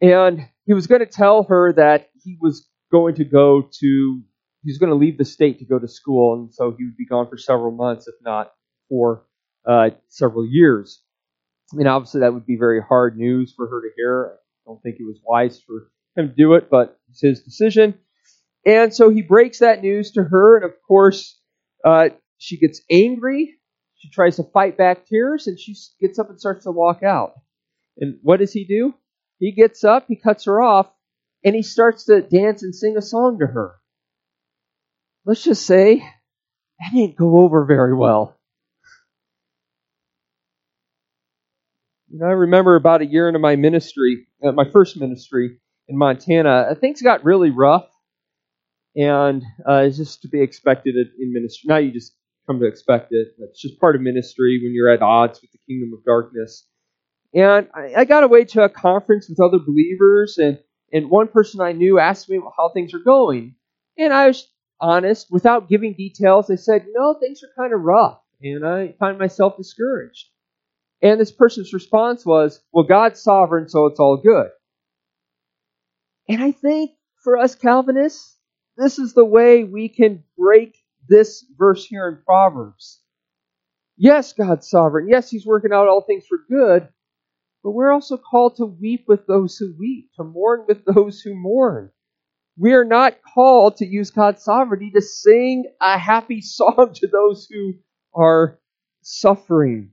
And 0.00 0.48
he 0.66 0.72
was 0.72 0.86
going 0.86 1.00
to 1.00 1.06
tell 1.06 1.42
her 1.44 1.72
that 1.74 2.08
he 2.22 2.38
was 2.40 2.68
going 2.90 3.16
to 3.16 3.24
go 3.24 3.62
to 3.80 4.22
he 4.62 4.70
was 4.70 4.78
going 4.78 4.90
to 4.90 4.96
leave 4.96 5.18
the 5.18 5.24
state 5.24 5.58
to 5.58 5.64
go 5.64 5.78
to 5.78 5.88
school, 5.88 6.34
and 6.34 6.54
so 6.54 6.74
he 6.76 6.84
would 6.84 6.96
be 6.96 7.06
gone 7.06 7.28
for 7.28 7.36
several 7.36 7.70
months, 7.70 8.08
if 8.08 8.14
not 8.22 8.52
for 8.88 9.26
uh, 9.68 9.90
several 10.08 10.46
years. 10.46 11.02
I 11.72 11.76
mean, 11.76 11.86
obviously 11.86 12.20
that 12.20 12.32
would 12.32 12.46
be 12.46 12.56
very 12.56 12.80
hard 12.80 13.18
news 13.18 13.52
for 13.54 13.68
her 13.68 13.82
to 13.82 13.88
hear. 13.96 14.36
Don't 14.66 14.82
think 14.82 14.96
it 14.98 15.06
was 15.06 15.20
wise 15.24 15.62
for 15.66 15.90
him 16.16 16.28
to 16.28 16.34
do 16.34 16.54
it, 16.54 16.68
but 16.70 16.98
it's 17.08 17.20
his 17.20 17.42
decision. 17.42 17.94
And 18.66 18.92
so 18.92 19.10
he 19.10 19.22
breaks 19.22 19.60
that 19.60 19.80
news 19.80 20.10
to 20.12 20.24
her, 20.24 20.56
and 20.56 20.64
of 20.64 20.72
course, 20.86 21.40
uh, 21.84 22.08
she 22.38 22.58
gets 22.58 22.82
angry. 22.90 23.54
She 23.94 24.10
tries 24.10 24.36
to 24.36 24.42
fight 24.42 24.76
back 24.76 25.06
tears, 25.06 25.46
and 25.46 25.58
she 25.58 25.76
gets 26.00 26.18
up 26.18 26.28
and 26.30 26.40
starts 26.40 26.64
to 26.64 26.72
walk 26.72 27.02
out. 27.02 27.34
And 27.98 28.18
what 28.22 28.40
does 28.40 28.52
he 28.52 28.64
do? 28.64 28.94
He 29.38 29.52
gets 29.52 29.84
up, 29.84 30.06
he 30.08 30.16
cuts 30.16 30.46
her 30.46 30.60
off, 30.60 30.90
and 31.44 31.54
he 31.54 31.62
starts 31.62 32.06
to 32.06 32.20
dance 32.20 32.62
and 32.62 32.74
sing 32.74 32.96
a 32.96 33.02
song 33.02 33.38
to 33.38 33.46
her. 33.46 33.76
Let's 35.24 35.44
just 35.44 35.64
say 35.64 35.98
that 35.98 36.92
didn't 36.92 37.16
go 37.16 37.40
over 37.40 37.64
very 37.64 37.94
well. 37.94 38.35
You 42.16 42.22
know, 42.22 42.28
I 42.28 42.32
remember 42.32 42.76
about 42.76 43.02
a 43.02 43.06
year 43.06 43.28
into 43.28 43.40
my 43.40 43.56
ministry, 43.56 44.26
uh, 44.42 44.52
my 44.52 44.64
first 44.72 44.96
ministry 44.96 45.58
in 45.86 45.98
Montana, 45.98 46.74
things 46.80 47.02
got 47.02 47.26
really 47.26 47.50
rough 47.50 47.90
and 48.96 49.44
uh, 49.68 49.82
it's 49.82 49.98
just 49.98 50.22
to 50.22 50.28
be 50.28 50.40
expected 50.40 50.94
in 50.96 51.34
ministry. 51.34 51.68
Now 51.68 51.76
you 51.76 51.92
just 51.92 52.14
come 52.46 52.58
to 52.60 52.64
expect 52.64 53.12
it. 53.12 53.34
It's 53.38 53.60
just 53.60 53.78
part 53.78 53.96
of 53.96 54.00
ministry 54.00 54.58
when 54.64 54.72
you're 54.72 54.88
at 54.88 55.02
odds 55.02 55.42
with 55.42 55.52
the 55.52 55.58
kingdom 55.68 55.92
of 55.92 56.06
darkness. 56.06 56.66
And 57.34 57.68
I, 57.74 57.92
I 57.94 58.04
got 58.06 58.24
away 58.24 58.46
to 58.46 58.62
a 58.62 58.70
conference 58.70 59.28
with 59.28 59.38
other 59.38 59.58
believers, 59.58 60.38
and, 60.38 60.58
and 60.94 61.10
one 61.10 61.28
person 61.28 61.60
I 61.60 61.72
knew 61.72 61.98
asked 61.98 62.30
me 62.30 62.40
how 62.56 62.70
things 62.70 62.94
are 62.94 62.98
going. 62.98 63.56
And 63.98 64.14
I 64.14 64.28
was 64.28 64.48
honest, 64.80 65.26
without 65.30 65.68
giving 65.68 65.92
details. 65.92 66.50
I 66.50 66.54
said, 66.54 66.86
know, 66.94 67.12
things 67.20 67.42
are 67.42 67.62
kind 67.62 67.74
of 67.74 67.82
rough, 67.82 68.18
and 68.40 68.66
I 68.66 68.94
find 68.98 69.18
myself 69.18 69.58
discouraged. 69.58 70.28
And 71.02 71.20
this 71.20 71.32
person's 71.32 71.72
response 71.72 72.24
was, 72.24 72.62
well, 72.72 72.84
God's 72.84 73.22
sovereign, 73.22 73.68
so 73.68 73.86
it's 73.86 74.00
all 74.00 74.16
good. 74.16 74.48
And 76.28 76.42
I 76.42 76.52
think 76.52 76.92
for 77.22 77.36
us 77.36 77.54
Calvinists, 77.54 78.38
this 78.76 78.98
is 78.98 79.14
the 79.14 79.24
way 79.24 79.64
we 79.64 79.88
can 79.88 80.24
break 80.38 80.76
this 81.08 81.44
verse 81.56 81.84
here 81.86 82.08
in 82.08 82.18
Proverbs. 82.24 83.00
Yes, 83.96 84.32
God's 84.32 84.68
sovereign. 84.68 85.08
Yes, 85.08 85.30
He's 85.30 85.46
working 85.46 85.72
out 85.72 85.88
all 85.88 86.02
things 86.02 86.26
for 86.26 86.38
good. 86.48 86.88
But 87.62 87.72
we're 87.72 87.92
also 87.92 88.16
called 88.16 88.56
to 88.56 88.66
weep 88.66 89.06
with 89.08 89.26
those 89.26 89.56
who 89.56 89.74
weep, 89.78 90.10
to 90.16 90.24
mourn 90.24 90.66
with 90.68 90.84
those 90.94 91.20
who 91.20 91.34
mourn. 91.34 91.90
We 92.58 92.74
are 92.74 92.84
not 92.84 93.16
called 93.34 93.76
to 93.78 93.86
use 93.86 94.10
God's 94.10 94.42
sovereignty 94.42 94.90
to 94.94 95.02
sing 95.02 95.64
a 95.80 95.98
happy 95.98 96.40
song 96.42 96.92
to 96.94 97.06
those 97.06 97.48
who 97.50 97.74
are 98.14 98.58
suffering. 99.02 99.90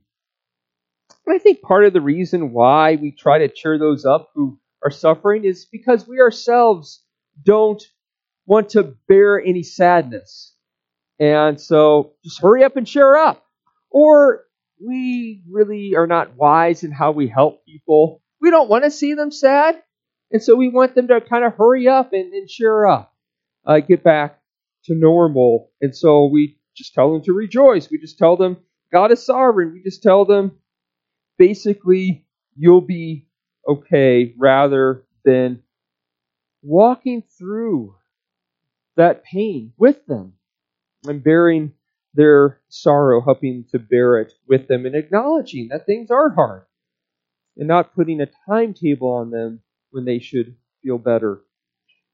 I 1.28 1.38
think 1.38 1.62
part 1.62 1.84
of 1.84 1.92
the 1.92 2.00
reason 2.00 2.52
why 2.52 2.96
we 2.96 3.10
try 3.10 3.38
to 3.38 3.48
cheer 3.48 3.78
those 3.78 4.04
up 4.04 4.30
who 4.34 4.58
are 4.84 4.90
suffering 4.90 5.44
is 5.44 5.66
because 5.70 6.06
we 6.06 6.20
ourselves 6.20 7.02
don't 7.42 7.82
want 8.46 8.70
to 8.70 8.94
bear 9.08 9.40
any 9.40 9.62
sadness. 9.62 10.54
And 11.18 11.60
so 11.60 12.12
just 12.22 12.40
hurry 12.40 12.64
up 12.64 12.76
and 12.76 12.86
cheer 12.86 13.16
up. 13.16 13.44
Or 13.90 14.44
we 14.84 15.42
really 15.48 15.94
are 15.96 16.06
not 16.06 16.36
wise 16.36 16.82
in 16.84 16.90
how 16.90 17.12
we 17.12 17.28
help 17.28 17.64
people. 17.64 18.22
We 18.40 18.50
don't 18.50 18.68
want 18.68 18.84
to 18.84 18.90
see 18.90 19.14
them 19.14 19.30
sad. 19.30 19.82
And 20.30 20.42
so 20.42 20.56
we 20.56 20.68
want 20.68 20.94
them 20.94 21.08
to 21.08 21.20
kind 21.20 21.44
of 21.44 21.54
hurry 21.54 21.88
up 21.88 22.12
and, 22.12 22.32
and 22.32 22.48
cheer 22.48 22.86
up, 22.86 23.14
uh, 23.64 23.80
get 23.80 24.02
back 24.02 24.40
to 24.86 24.94
normal. 24.94 25.70
And 25.80 25.96
so 25.96 26.26
we 26.26 26.58
just 26.76 26.92
tell 26.92 27.12
them 27.12 27.22
to 27.22 27.32
rejoice. 27.32 27.88
We 27.90 27.98
just 27.98 28.18
tell 28.18 28.36
them 28.36 28.58
God 28.92 29.12
is 29.12 29.24
sovereign. 29.24 29.72
We 29.72 29.82
just 29.82 30.02
tell 30.02 30.24
them 30.24 30.58
basically 31.38 32.26
you'll 32.56 32.80
be 32.80 33.26
okay 33.66 34.34
rather 34.38 35.04
than 35.24 35.62
walking 36.62 37.22
through 37.38 37.94
that 38.96 39.24
pain 39.24 39.72
with 39.76 40.04
them 40.06 40.34
and 41.06 41.22
bearing 41.22 41.72
their 42.14 42.60
sorrow, 42.68 43.20
helping 43.20 43.64
to 43.70 43.78
bear 43.78 44.18
it 44.20 44.32
with 44.48 44.68
them 44.68 44.86
and 44.86 44.94
acknowledging 44.94 45.68
that 45.68 45.84
things 45.84 46.10
are 46.10 46.30
hard 46.30 46.64
and 47.56 47.68
not 47.68 47.94
putting 47.94 48.20
a 48.20 48.28
timetable 48.48 49.08
on 49.10 49.30
them 49.30 49.60
when 49.90 50.04
they 50.04 50.18
should 50.18 50.54
feel 50.82 50.98
better. 50.98 51.42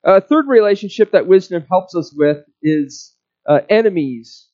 A 0.04 0.20
third 0.20 0.48
relationship 0.48 1.12
that 1.12 1.26
wisdom 1.26 1.64
helps 1.68 1.94
us 1.94 2.12
with 2.16 2.38
is 2.62 3.14
uh, 3.46 3.60
enemies, 3.68 4.48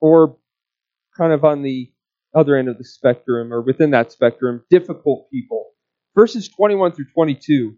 or 0.00 0.36
kind 1.16 1.32
of 1.32 1.44
on 1.44 1.62
the 1.62 1.91
other 2.34 2.56
end 2.56 2.68
of 2.68 2.78
the 2.78 2.84
spectrum, 2.84 3.52
or 3.52 3.60
within 3.60 3.90
that 3.90 4.12
spectrum, 4.12 4.64
difficult 4.70 5.30
people. 5.30 5.70
Verses 6.14 6.48
21 6.48 6.92
through 6.92 7.06
22. 7.14 7.76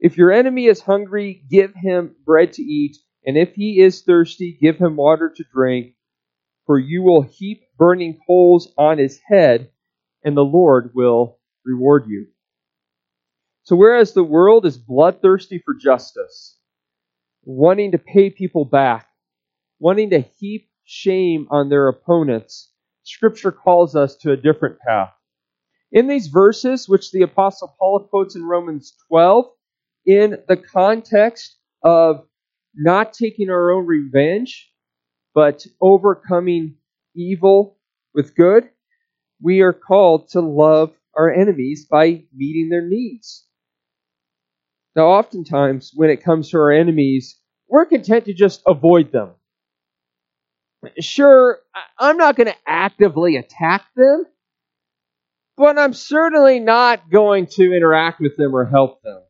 If 0.00 0.16
your 0.16 0.32
enemy 0.32 0.66
is 0.66 0.80
hungry, 0.80 1.44
give 1.48 1.72
him 1.74 2.16
bread 2.24 2.52
to 2.54 2.62
eat, 2.62 2.96
and 3.24 3.38
if 3.38 3.54
he 3.54 3.80
is 3.80 4.02
thirsty, 4.02 4.56
give 4.60 4.76
him 4.76 4.96
water 4.96 5.32
to 5.34 5.44
drink, 5.52 5.94
for 6.66 6.78
you 6.78 7.02
will 7.02 7.22
heap 7.22 7.62
burning 7.78 8.18
coals 8.26 8.72
on 8.76 8.98
his 8.98 9.20
head, 9.26 9.70
and 10.24 10.36
the 10.36 10.44
Lord 10.44 10.90
will 10.94 11.38
reward 11.64 12.06
you. 12.06 12.26
So, 13.62 13.76
whereas 13.76 14.12
the 14.12 14.24
world 14.24 14.66
is 14.66 14.76
bloodthirsty 14.76 15.62
for 15.64 15.74
justice, 15.74 16.58
wanting 17.44 17.92
to 17.92 17.98
pay 17.98 18.28
people 18.30 18.66
back, 18.66 19.08
wanting 19.78 20.10
to 20.10 20.20
heap 20.20 20.68
shame 20.84 21.46
on 21.50 21.70
their 21.70 21.88
opponents, 21.88 22.70
Scripture 23.04 23.52
calls 23.52 23.94
us 23.94 24.16
to 24.16 24.32
a 24.32 24.36
different 24.36 24.78
path. 24.80 25.12
In 25.92 26.08
these 26.08 26.26
verses, 26.26 26.88
which 26.88 27.12
the 27.12 27.22
Apostle 27.22 27.74
Paul 27.78 28.00
quotes 28.00 28.34
in 28.34 28.44
Romans 28.44 28.94
12, 29.08 29.46
in 30.06 30.38
the 30.48 30.56
context 30.56 31.56
of 31.82 32.26
not 32.74 33.12
taking 33.12 33.50
our 33.50 33.70
own 33.70 33.86
revenge, 33.86 34.70
but 35.34 35.66
overcoming 35.80 36.76
evil 37.14 37.78
with 38.14 38.34
good, 38.34 38.68
we 39.40 39.60
are 39.60 39.72
called 39.72 40.28
to 40.30 40.40
love 40.40 40.92
our 41.14 41.32
enemies 41.32 41.86
by 41.88 42.24
meeting 42.34 42.68
their 42.70 42.86
needs. 42.86 43.46
Now, 44.96 45.08
oftentimes, 45.08 45.92
when 45.94 46.10
it 46.10 46.22
comes 46.24 46.50
to 46.50 46.58
our 46.58 46.72
enemies, 46.72 47.38
we're 47.68 47.86
content 47.86 48.24
to 48.26 48.34
just 48.34 48.62
avoid 48.66 49.12
them. 49.12 49.30
Sure, 51.00 51.58
I'm 51.98 52.16
not 52.16 52.36
going 52.36 52.46
to 52.46 52.56
actively 52.66 53.36
attack 53.36 53.84
them, 53.96 54.24
but 55.56 55.78
I'm 55.78 55.92
certainly 55.92 56.60
not 56.60 57.10
going 57.10 57.46
to 57.52 57.72
interact 57.72 58.20
with 58.20 58.36
them 58.36 58.54
or 58.54 58.64
help 58.64 59.02
them. 59.02 59.20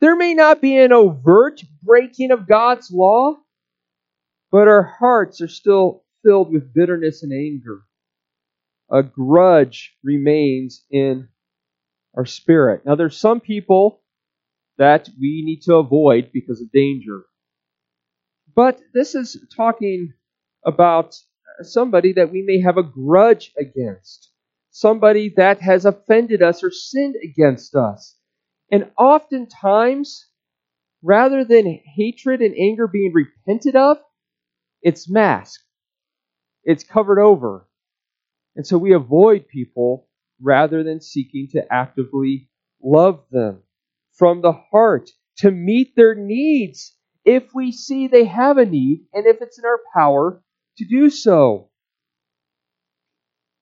There 0.00 0.16
may 0.16 0.34
not 0.34 0.62
be 0.62 0.76
an 0.78 0.92
overt 0.92 1.62
breaking 1.82 2.30
of 2.30 2.48
God's 2.48 2.90
law, 2.90 3.36
but 4.50 4.66
our 4.66 4.82
hearts 4.82 5.40
are 5.40 5.48
still 5.48 6.04
filled 6.24 6.52
with 6.52 6.72
bitterness 6.74 7.22
and 7.22 7.32
anger. 7.32 7.82
A 8.90 9.02
grudge 9.02 9.94
remains 10.02 10.84
in 10.90 11.28
our 12.16 12.26
spirit. 12.26 12.84
Now, 12.84 12.94
there's 12.96 13.16
some 13.16 13.40
people 13.40 14.00
that 14.78 15.08
we 15.20 15.42
need 15.44 15.62
to 15.62 15.76
avoid 15.76 16.30
because 16.32 16.60
of 16.60 16.72
danger. 16.72 17.24
But 18.54 18.80
this 18.94 19.14
is 19.14 19.46
talking 19.56 20.14
about 20.66 21.16
somebody 21.62 22.12
that 22.14 22.32
we 22.32 22.42
may 22.42 22.60
have 22.60 22.78
a 22.78 22.82
grudge 22.82 23.52
against, 23.58 24.30
somebody 24.70 25.32
that 25.36 25.60
has 25.60 25.84
offended 25.84 26.42
us 26.42 26.64
or 26.64 26.70
sinned 26.70 27.16
against 27.22 27.74
us. 27.74 28.16
And 28.70 28.90
oftentimes, 28.98 30.26
rather 31.02 31.44
than 31.44 31.80
hatred 31.96 32.40
and 32.40 32.54
anger 32.56 32.86
being 32.88 33.12
repented 33.12 33.76
of, 33.76 33.98
it's 34.82 35.10
masked, 35.10 35.64
it's 36.64 36.84
covered 36.84 37.20
over. 37.20 37.68
And 38.56 38.66
so 38.66 38.78
we 38.78 38.94
avoid 38.94 39.48
people 39.48 40.08
rather 40.42 40.82
than 40.82 41.00
seeking 41.00 41.48
to 41.52 41.72
actively 41.72 42.50
love 42.82 43.24
them. 43.30 43.62
from 44.12 44.42
the 44.42 44.52
heart 44.52 45.10
to 45.38 45.50
meet 45.50 45.96
their 45.96 46.14
needs 46.14 46.96
if 47.24 47.54
we 47.54 47.72
see 47.72 48.08
they 48.08 48.24
have 48.24 48.58
a 48.58 48.66
need 48.66 49.06
and 49.12 49.26
if 49.26 49.40
it's 49.40 49.58
in 49.58 49.64
our 49.64 49.80
power 49.94 50.42
to 50.78 50.84
do 50.84 51.10
so. 51.10 51.70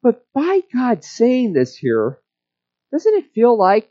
But 0.03 0.25
by 0.33 0.63
God 0.73 1.05
saying 1.05 1.53
this 1.53 1.77
here, 1.77 2.19
doesn't 2.93 3.15
it 3.15 3.33
feel 3.35 3.57
like 3.57 3.91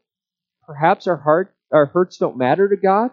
perhaps 0.66 1.08
our 1.08 1.18
heart 1.18 1.54
our 1.72 1.86
hurts 1.86 2.18
don't 2.18 2.38
matter 2.38 2.70
to 2.70 2.78
God? 2.78 3.12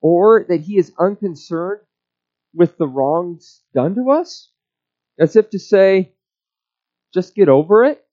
Or 0.00 0.44
that 0.48 0.60
he 0.60 0.78
is 0.78 0.92
unconcerned 0.98 1.80
with 2.54 2.78
the 2.78 2.86
wrongs 2.86 3.62
done 3.74 3.94
to 3.96 4.10
us? 4.12 4.50
As 5.18 5.36
if 5.36 5.50
to 5.50 5.58
say, 5.58 6.12
just 7.12 7.34
get 7.34 7.48
over 7.48 7.84
it. 7.84 8.04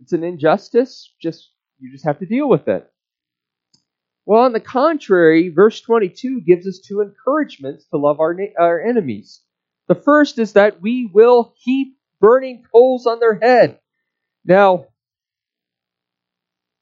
It's 0.00 0.12
an 0.12 0.24
injustice. 0.24 1.14
Just 1.22 1.50
you 1.78 1.92
just 1.92 2.04
have 2.04 2.18
to 2.18 2.26
deal 2.26 2.48
with 2.48 2.68
it. 2.68 2.91
Well, 4.24 4.42
on 4.42 4.52
the 4.52 4.60
contrary, 4.60 5.48
verse 5.48 5.80
22 5.80 6.42
gives 6.42 6.66
us 6.66 6.78
two 6.78 7.00
encouragements 7.00 7.86
to 7.86 7.96
love 7.96 8.20
our, 8.20 8.36
our 8.58 8.80
enemies. 8.80 9.40
The 9.88 9.94
first 9.96 10.38
is 10.38 10.52
that 10.52 10.80
we 10.80 11.10
will 11.12 11.54
heap 11.56 11.96
burning 12.20 12.62
coals 12.72 13.06
on 13.06 13.18
their 13.18 13.34
head. 13.34 13.80
Now, 14.44 14.86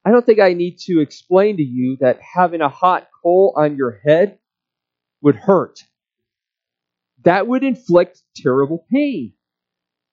I 0.04 0.11
don't 0.11 0.25
think 0.25 0.40
I 0.40 0.52
need 0.52 0.78
to 0.87 1.00
explain 1.00 1.56
to 1.56 1.62
you 1.62 1.97
that 2.00 2.20
having 2.20 2.61
a 2.61 2.68
hot 2.68 3.09
coal 3.23 3.54
on 3.56 3.76
your 3.76 4.00
head 4.04 4.38
would 5.23 5.37
hurt. 5.37 5.82
That 7.25 7.47
would 7.47 7.64
inflict 7.64 8.23
terrible 8.37 8.87
pain. 8.90 9.35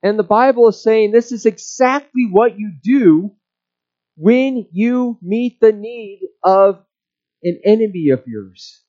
And 0.03 0.19
the 0.19 0.23
Bible 0.23 0.67
is 0.69 0.81
saying 0.81 1.11
this 1.11 1.31
is 1.31 1.45
exactly 1.45 2.27
what 2.29 2.59
you 2.59 2.71
do 2.83 3.35
when 4.15 4.67
you 4.71 5.17
meet 5.21 5.59
the 5.59 5.71
need 5.71 6.21
of 6.43 6.83
an 7.47 7.59
enemy 7.63 8.09
of 8.09 8.23
yours. 8.27 8.83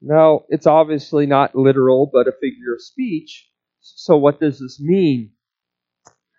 Now, 0.00 0.44
it's 0.48 0.66
obviously 0.66 1.26
not 1.26 1.54
literal, 1.54 2.08
but 2.12 2.28
a 2.28 2.32
figure 2.32 2.74
of 2.74 2.82
speech. 2.82 3.48
So, 3.80 4.16
what 4.16 4.40
does 4.40 4.58
this 4.58 4.80
mean? 4.80 5.32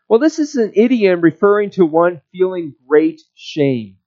Well, 0.10 0.20
this 0.20 0.40
is 0.40 0.56
an 0.56 0.72
idiom 0.76 1.22
referring 1.22 1.72
to 1.72 1.86
one 1.86 2.22
feeling 2.32 2.76
great 2.88 3.22
shame. 3.36 3.98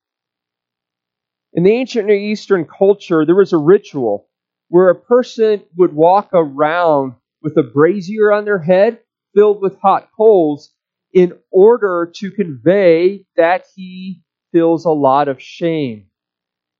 In 1.52 1.64
the 1.64 1.72
ancient 1.72 2.06
Near 2.06 2.16
Eastern 2.16 2.64
culture, 2.64 3.26
there 3.26 3.34
was 3.34 3.52
a 3.52 3.58
ritual 3.58 4.28
where 4.68 4.88
a 4.88 4.94
person 4.94 5.62
would 5.76 5.92
walk 5.92 6.30
around 6.32 7.14
with 7.42 7.56
a 7.56 7.62
brazier 7.62 8.32
on 8.32 8.44
their 8.44 8.60
head 8.60 9.00
filled 9.34 9.60
with 9.60 9.78
hot 9.80 10.08
coals 10.16 10.72
in 11.12 11.32
order 11.50 12.10
to 12.16 12.30
convey 12.30 13.26
that 13.36 13.64
he 13.74 14.22
feels 14.52 14.84
a 14.84 14.90
lot 14.90 15.28
of 15.28 15.42
shame. 15.42 16.09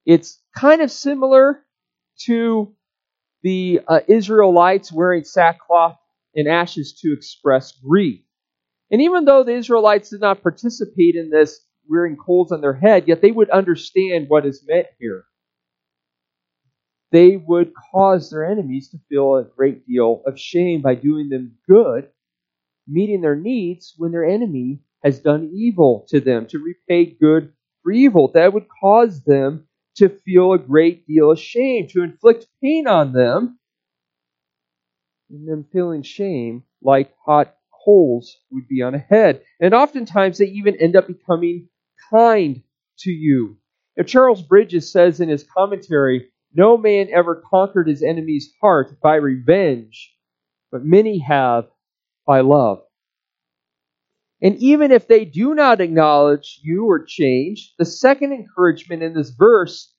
It's 0.07 0.40
kind 0.57 0.80
of 0.80 0.90
similar 0.90 1.61
to 2.26 2.75
the 3.42 3.80
uh, 3.87 4.00
Israelites 4.09 4.92
wearing 4.92 5.25
sackcloth 5.25 5.97
and 6.35 6.49
ashes 6.49 6.99
to 7.00 7.12
express 7.12 7.73
grief. 7.73 8.21
And 8.90 9.00
even 9.02 9.25
though 9.25 9.45
the 9.45 9.54
Israelites 9.54 10.11
did 10.11 10.21
not 10.21 10.42
participate 10.42 11.14
in 11.14 11.30
this 11.30 11.64
wearing 11.88 12.16
coals 12.16 12.52
on 12.52 12.61
their 12.61 12.75
head, 12.75 13.09
yet 13.09 13.21
they 13.21 13.30
would 13.30 13.50
understand 13.50 14.26
what 14.28 14.47
is 14.47 14.64
meant 14.66 14.87
here. 14.99 15.25
They 17.12 17.37
would 17.37 17.73
cause 17.92 18.30
their 18.30 18.45
enemies 18.45 18.90
to 18.90 18.99
feel 19.09 19.37
a 19.37 19.45
great 19.45 19.87
deal 19.87 20.23
of 20.26 20.38
shame 20.38 20.80
by 20.80 20.95
doing 20.95 21.28
them 21.28 21.57
good, 21.69 22.09
meeting 22.87 23.21
their 23.21 23.37
needs 23.37 23.95
when 23.97 24.12
their 24.12 24.25
enemy 24.25 24.80
has 25.02 25.19
done 25.19 25.50
evil 25.52 26.07
to 26.11 26.21
them, 26.21 26.47
to 26.47 26.59
repay 26.59 27.07
good 27.07 27.52
for 27.83 27.90
evil. 27.90 28.30
That 28.33 28.52
would 28.52 28.66
cause 28.80 29.25
them 29.25 29.66
to 29.97 30.09
feel 30.09 30.52
a 30.52 30.59
great 30.59 31.06
deal 31.06 31.30
of 31.30 31.38
shame, 31.38 31.87
to 31.88 32.02
inflict 32.02 32.46
pain 32.62 32.87
on 32.87 33.12
them, 33.12 33.59
and 35.31 35.48
them 35.48 35.66
feeling 35.72 36.03
shame 36.03 36.64
like 36.83 37.12
hot 37.24 37.55
coals 37.85 38.38
would 38.50 38.68
be 38.68 38.83
on 38.83 38.94
a 38.94 38.98
head. 38.98 39.42
And 39.61 39.74
oftentimes 39.74 40.38
they 40.38 40.46
even 40.46 40.76
end 40.76 40.96
up 40.96 41.07
becoming 41.07 41.68
kind 42.11 42.62
to 43.00 43.11
you. 43.11 43.57
Now, 43.96 44.05
Charles 44.05 44.42
Bridges 44.42 44.90
says 44.90 45.20
in 45.20 45.29
his 45.29 45.44
commentary, 45.44 46.31
no 46.53 46.76
man 46.76 47.09
ever 47.12 47.42
conquered 47.48 47.88
his 47.88 48.03
enemy's 48.03 48.53
heart 48.61 49.00
by 49.00 49.16
revenge, 49.16 50.12
but 50.72 50.85
many 50.85 51.18
have 51.18 51.66
by 52.26 52.40
love. 52.40 52.83
And 54.42 54.57
even 54.57 54.90
if 54.90 55.07
they 55.07 55.24
do 55.24 55.55
not 55.55 55.81
acknowledge 55.81 56.61
you 56.62 56.87
or 56.87 57.05
change, 57.05 57.74
the 57.79 57.85
second 57.85 58.33
encouragement 58.33 59.03
in 59.03 59.14
this 59.14 59.31
verse 59.31 59.92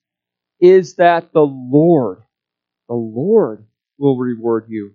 is 0.60 0.96
that 0.96 1.32
the 1.32 1.46
Lord, 1.46 2.22
the 2.88 2.94
Lord 2.94 3.66
will 3.98 4.18
reward 4.18 4.66
you. 4.68 4.94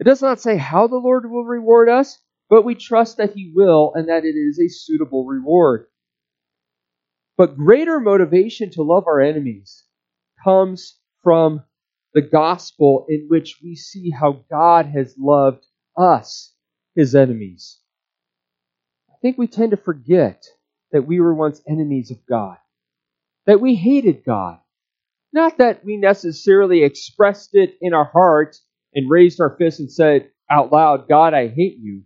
It 0.00 0.04
does 0.04 0.22
not 0.22 0.40
say 0.40 0.56
how 0.56 0.86
the 0.86 0.96
Lord 0.96 1.30
will 1.30 1.44
reward 1.44 1.88
us, 1.88 2.18
but 2.48 2.64
we 2.64 2.74
trust 2.74 3.18
that 3.18 3.34
He 3.34 3.52
will 3.54 3.92
and 3.94 4.08
that 4.08 4.24
it 4.24 4.34
is 4.34 4.58
a 4.58 4.68
suitable 4.68 5.24
reward. 5.24 5.86
But 7.36 7.56
greater 7.56 8.00
motivation 8.00 8.70
to 8.72 8.82
love 8.82 9.06
our 9.06 9.20
enemies 9.20 9.84
comes 10.44 10.98
from 11.22 11.62
the 12.12 12.22
gospel 12.22 13.06
in 13.08 13.26
which 13.28 13.60
we 13.62 13.76
see 13.76 14.10
how 14.10 14.44
God 14.50 14.86
has 14.86 15.14
loved 15.18 15.64
us, 15.96 16.54
His 16.96 17.14
enemies. 17.14 17.79
I 19.20 19.22
think 19.22 19.36
we 19.36 19.48
tend 19.48 19.72
to 19.72 19.76
forget 19.76 20.46
that 20.92 21.06
we 21.06 21.20
were 21.20 21.34
once 21.34 21.60
enemies 21.68 22.10
of 22.10 22.24
God, 22.26 22.56
that 23.44 23.60
we 23.60 23.74
hated 23.74 24.24
God. 24.24 24.58
Not 25.32 25.58
that 25.58 25.84
we 25.84 25.98
necessarily 25.98 26.82
expressed 26.82 27.50
it 27.52 27.76
in 27.82 27.92
our 27.92 28.06
hearts 28.06 28.64
and 28.94 29.10
raised 29.10 29.40
our 29.40 29.54
fists 29.58 29.78
and 29.78 29.92
said 29.92 30.30
out 30.50 30.72
loud, 30.72 31.06
God, 31.06 31.34
I 31.34 31.48
hate 31.48 31.76
you, 31.78 32.04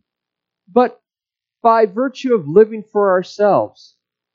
but 0.68 1.00
by 1.62 1.86
virtue 1.86 2.34
of 2.34 2.48
living 2.48 2.82
for 2.82 3.12
ourselves, 3.12 3.94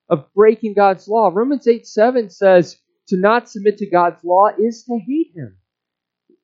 of 0.10 0.34
breaking 0.34 0.74
God's 0.74 1.08
law. 1.08 1.30
Romans 1.34 1.68
8 1.68 1.86
7 1.86 2.30
says, 2.30 2.78
to 3.10 3.18
not 3.18 3.50
submit 3.50 3.78
to 3.80 3.90
God's 3.90 4.24
law 4.24 4.50
is 4.58 4.84
to 4.86 4.98
hate 4.98 5.32
him. 5.36 5.58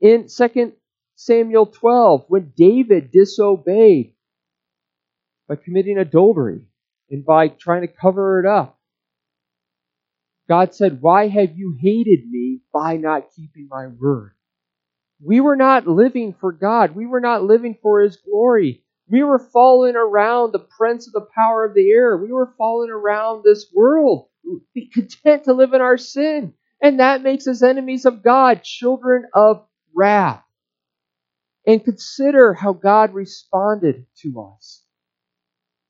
In 0.01 0.27
2 0.27 0.73
Samuel 1.15 1.67
12, 1.67 2.25
when 2.27 2.51
David 2.57 3.11
disobeyed, 3.11 4.14
by 5.47 5.55
committing 5.55 5.97
adultery 5.97 6.61
and 7.09 7.25
by 7.25 7.47
trying 7.47 7.81
to 7.81 7.87
cover 7.87 8.39
it 8.39 8.45
up. 8.45 8.79
God 10.47 10.73
said, 10.73 11.01
Why 11.01 11.27
have 11.27 11.57
you 11.57 11.75
hated 11.79 12.29
me 12.29 12.61
by 12.73 12.97
not 12.97 13.31
keeping 13.35 13.67
my 13.69 13.87
word? 13.87 14.33
We 15.23 15.39
were 15.39 15.55
not 15.55 15.87
living 15.87 16.33
for 16.39 16.51
God. 16.51 16.95
We 16.95 17.05
were 17.05 17.19
not 17.19 17.43
living 17.43 17.77
for 17.81 18.01
His 18.01 18.17
glory. 18.17 18.83
We 19.07 19.23
were 19.23 19.39
following 19.39 19.95
around 19.95 20.51
the 20.51 20.67
prince 20.77 21.07
of 21.07 21.13
the 21.13 21.27
power 21.33 21.63
of 21.63 21.73
the 21.73 21.89
air. 21.89 22.17
We 22.17 22.31
were 22.31 22.53
following 22.57 22.89
around 22.89 23.43
this 23.43 23.71
world, 23.73 24.27
be 24.73 24.87
content 24.87 25.45
to 25.45 25.53
live 25.53 25.73
in 25.73 25.81
our 25.81 25.97
sin. 25.97 26.53
And 26.81 26.99
that 26.99 27.21
makes 27.23 27.47
us 27.47 27.63
enemies 27.63 28.05
of 28.05 28.23
God, 28.23 28.63
children 28.63 29.25
of 29.33 29.65
wrath. 29.93 30.43
And 31.65 31.83
consider 31.83 32.53
how 32.53 32.73
God 32.73 33.13
responded 33.13 34.05
to 34.21 34.51
us. 34.55 34.84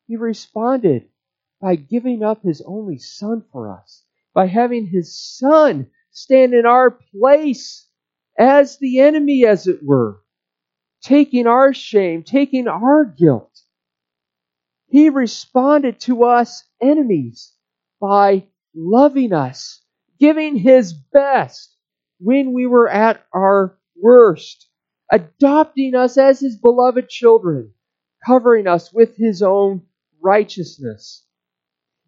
He 0.08 0.18
responded 0.18 1.10
by 1.60 1.76
giving 1.76 2.22
up 2.22 2.44
his 2.44 2.62
only 2.62 3.00
son 3.00 3.44
for 3.52 3.72
us, 3.72 4.04
by 4.36 4.46
having 4.46 4.86
his 4.86 5.18
son 5.18 5.90
stand 6.12 6.54
in 6.54 6.66
our 6.66 6.92
place 6.92 7.90
as 8.38 8.78
the 8.78 9.00
enemy, 9.00 9.46
as 9.46 9.66
it 9.66 9.84
were, 9.84 10.22
taking 11.02 11.48
our 11.48 11.74
shame, 11.74 12.22
taking 12.22 12.68
our 12.68 13.04
guilt. 13.04 13.62
He 14.88 15.10
responded 15.10 16.00
to 16.02 16.24
us 16.26 16.64
enemies 16.80 17.54
by 18.00 18.46
loving 18.76 19.34
us, 19.34 19.82
giving 20.20 20.56
his 20.56 20.94
best 20.94 21.76
when 22.20 22.54
we 22.54 22.68
were 22.68 22.88
at 22.90 23.26
our 23.34 23.80
worst, 23.96 24.70
adopting 25.12 25.96
us 25.96 26.16
as 26.18 26.40
his 26.40 26.58
beloved 26.58 27.10
children, 27.10 27.74
covering 28.24 28.68
us 28.68 28.94
with 28.94 29.16
his 29.18 29.42
own 29.42 29.82
righteousness. 30.26 31.24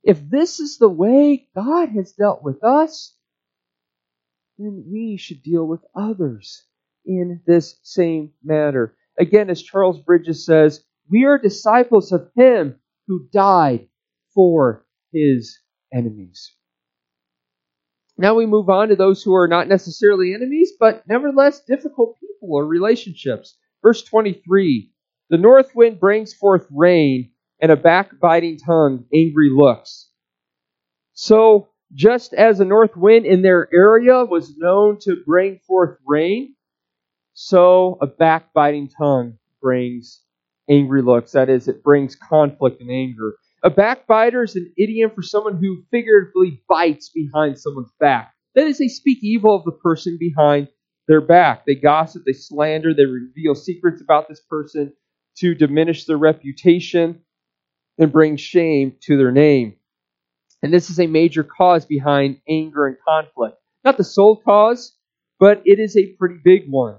If 0.03 0.27
this 0.30 0.60
is 0.60 0.77
the 0.77 0.89
way 0.89 1.47
God 1.56 1.89
has 1.89 2.13
dealt 2.13 2.43
with 2.43 2.63
us, 2.63 3.15
then 4.58 4.86
we 4.91 5.17
should 5.17 5.43
deal 5.43 5.67
with 5.67 5.86
others 5.95 6.63
in 7.06 7.41
this 7.45 7.80
same 7.84 8.32
manner. 8.43 8.95
Again, 9.19 9.49
as 9.49 9.62
Charles 9.62 10.01
Bridges 10.01 10.45
says, 10.45 10.84
we 11.10 11.25
are 11.25 11.38
disciples 11.38 12.12
of 12.12 12.32
Him 12.36 12.80
who 13.08 13.27
died 13.32 13.88
for 14.34 14.86
His 15.13 15.60
enemies. 15.93 16.56
Now 18.17 18.34
we 18.34 18.47
move 18.47 18.67
on 18.69 18.88
to 18.88 18.95
those 18.95 19.21
who 19.21 19.36
are 19.36 19.47
not 19.47 19.67
necessarily 19.67 20.34
enemies, 20.34 20.71
but 20.80 21.08
nevertheless 21.08 21.63
difficult 21.63 22.17
people 22.19 22.56
or 22.56 22.65
relationships. 22.65 23.58
Verse 23.84 24.03
23 24.03 24.91
The 25.30 25.38
north 25.38 25.75
wind 25.75 25.99
brings 25.99 26.34
forth 26.34 26.65
rain 26.71 27.32
and 27.60 27.72
a 27.72 27.76
backbiting 27.76 28.58
tongue, 28.58 29.06
angry 29.13 29.50
looks. 29.50 30.10
So 31.13 31.70
just 31.93 32.34
as 32.34 32.60
a 32.60 32.65
north 32.65 32.96
wind 32.96 33.26
in 33.26 33.41
their 33.41 33.74
area 33.74 34.26
was 34.26 34.58
known 34.58 35.00
to 35.02 35.17
bring 35.26 35.60
forth 35.65 35.98
rain, 36.06 36.56
so 37.34 37.98
a 38.02 38.08
backbiting 38.08 38.89
tongue 38.89 39.38
brings 39.62 40.22
angry 40.70 41.02
looks. 41.02 41.32
That 41.32 41.50
is, 41.50 41.67
it 41.67 41.84
brings 41.84 42.15
conflict 42.15 42.82
and 42.82 42.91
anger. 42.91 43.36
A 43.63 43.70
backbiter 43.70 44.43
is 44.43 44.56
an 44.56 44.72
idiom 44.78 45.12
for 45.15 45.22
someone 45.22 45.58
who 45.58 45.84
figuratively 45.91 46.62
bites 46.70 47.10
behind 47.10 47.60
someone's 47.60 47.93
back. 48.00 48.34
That 48.56 48.67
is, 48.67 48.78
they 48.78 48.88
speak 48.88 49.20
evil 49.22 49.56
of 49.56 49.63
the 49.63 49.72
person 49.72 50.17
behind 50.20 50.67
their 51.08 51.22
back. 51.22 51.65
They 51.65 51.76
gossip, 51.76 52.24
they 52.26 52.34
slander, 52.34 52.93
they 52.93 53.06
reveal 53.06 53.56
secrets 53.56 54.02
about 54.02 54.28
this 54.28 54.41
person 54.50 54.93
to 55.38 55.56
diminish 55.56 56.06
their 56.06 56.17
reputation 56.17 57.22
and 57.98 58.12
bring 58.12 58.38
shame 58.38 58.96
to 59.02 59.18
their 59.18 59.32
name. 59.32 59.76
And 60.62 60.74
this 60.74 60.90
is 60.90 61.00
a 61.00 61.08
major 61.08 61.44
cause 61.44 61.86
behind 61.86 62.42
anger 62.48 62.88
and 62.88 62.98
conflict. 63.08 63.58
Not 63.84 63.98
the 63.98 64.04
sole 64.04 64.36
cause, 64.36 64.96
but 65.40 65.62
it 65.66 65.80
is 65.80 65.96
a 65.96 66.14
pretty 66.14 66.40
big 66.44 66.70
one. 66.70 66.98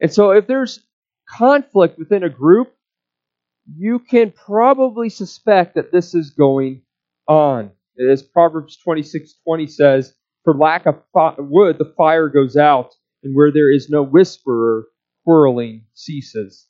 And 0.00 0.12
so 0.12 0.30
if 0.30 0.46
there's 0.46 0.86
conflict 1.28 1.98
within 1.98 2.22
a 2.22 2.28
group, 2.28 2.72
you 3.76 3.98
can 3.98 4.30
probably 4.30 5.08
suspect 5.08 5.74
that 5.74 5.92
this 5.92 6.14
is 6.14 6.30
going 6.30 6.82
on. 7.26 7.70
As 7.98 8.22
Proverbs 8.22 8.78
26:20 8.78 9.66
says, 9.66 10.14
"For 10.44 10.54
lack 10.54 10.86
of 10.86 11.02
wood, 11.38 11.78
the 11.78 11.92
fire 11.96 12.28
goes 12.28 12.56
out, 12.56 12.94
and 13.22 13.34
where 13.34 13.50
there 13.50 13.70
is 13.70 13.90
no 13.90 14.02
whisperer, 14.02 14.86
quarreling 15.24 15.86
ceases." 15.94 16.68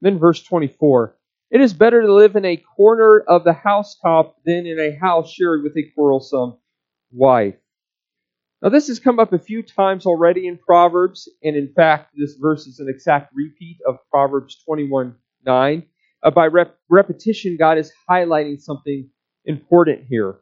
Then 0.00 0.18
verse 0.18 0.42
24, 0.42 1.16
"It 1.52 1.60
is 1.60 1.74
better 1.74 2.00
to 2.00 2.12
live 2.12 2.34
in 2.34 2.46
a 2.46 2.56
corner 2.56 3.20
of 3.20 3.44
the 3.44 3.52
housetop 3.52 4.42
than 4.44 4.66
in 4.66 4.80
a 4.80 4.96
house 4.98 5.30
shared 5.30 5.62
with 5.62 5.76
a 5.76 5.88
quarrelsome 5.94 6.56
wife." 7.12 7.56
Now, 8.62 8.70
this 8.70 8.88
has 8.88 8.98
come 8.98 9.20
up 9.20 9.34
a 9.34 9.38
few 9.38 9.62
times 9.62 10.06
already 10.06 10.46
in 10.46 10.56
Proverbs, 10.56 11.28
and 11.42 11.54
in 11.54 11.72
fact, 11.74 12.14
this 12.16 12.36
verse 12.36 12.66
is 12.66 12.78
an 12.78 12.88
exact 12.88 13.34
repeat 13.34 13.78
of 13.86 13.98
Proverbs 14.10 14.62
21 14.64 15.14
9. 15.44 15.86
Uh, 16.22 16.30
by 16.30 16.46
rep- 16.46 16.78
repetition, 16.88 17.58
God 17.58 17.76
is 17.76 17.92
highlighting 18.08 18.58
something 18.58 19.10
important 19.44 20.04
here. 20.08 20.38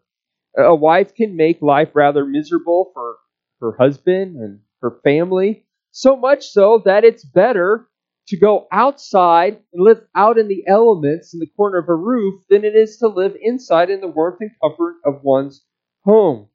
A 0.57 0.75
wife 0.75 1.14
can 1.14 1.35
make 1.35 1.61
life 1.61 1.90
rather 1.94 2.25
miserable 2.25 2.92
for 2.94 3.16
her 3.61 3.77
husband 3.77 4.37
and 4.37 4.61
her 4.81 5.01
family, 5.03 5.66
so 5.90 6.14
much 6.14 6.46
so 6.46 6.83
that 6.85 7.03
it's 7.03 7.25
better 7.25 7.88
to 8.31 8.37
go 8.37 8.69
outside 8.71 9.59
and 9.73 9.83
live 9.83 10.01
out 10.14 10.38
in 10.38 10.47
the 10.47 10.64
elements 10.69 11.35
in 11.35 11.40
the 11.40 11.51
corner 11.57 11.79
of 11.79 11.88
a 11.88 11.95
roof 11.95 12.45
than 12.49 12.64
it 12.64 12.77
is 12.77 12.97
to 12.99 13.09
live 13.09 13.37
inside 13.40 13.90
in 13.90 14.01
the 14.01 14.07
warmth 14.07 14.38
and 14.40 14.53
comfort 14.62 14.99
of 15.05 15.25
one's 15.25 15.64
home. 16.05 16.49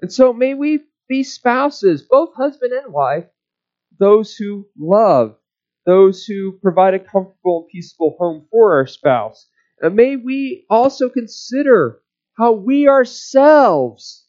And 0.00 0.12
so 0.12 0.32
may 0.32 0.54
we 0.54 0.80
be 1.08 1.22
spouses, 1.22 2.02
both 2.02 2.34
husband 2.34 2.72
and 2.72 2.92
wife, 2.92 3.26
those 4.00 4.34
who 4.34 4.66
love, 4.76 5.36
those 5.86 6.24
who 6.24 6.58
provide 6.60 6.94
a 6.94 6.98
comfortable 6.98 7.60
and 7.60 7.68
peaceful 7.68 8.16
home 8.18 8.48
for 8.50 8.74
our 8.74 8.86
spouse. 8.88 9.48
And 9.80 9.94
may 9.94 10.16
we 10.16 10.66
also 10.68 11.08
consider 11.08 12.00
how 12.36 12.54
we 12.54 12.88
ourselves 12.88 14.26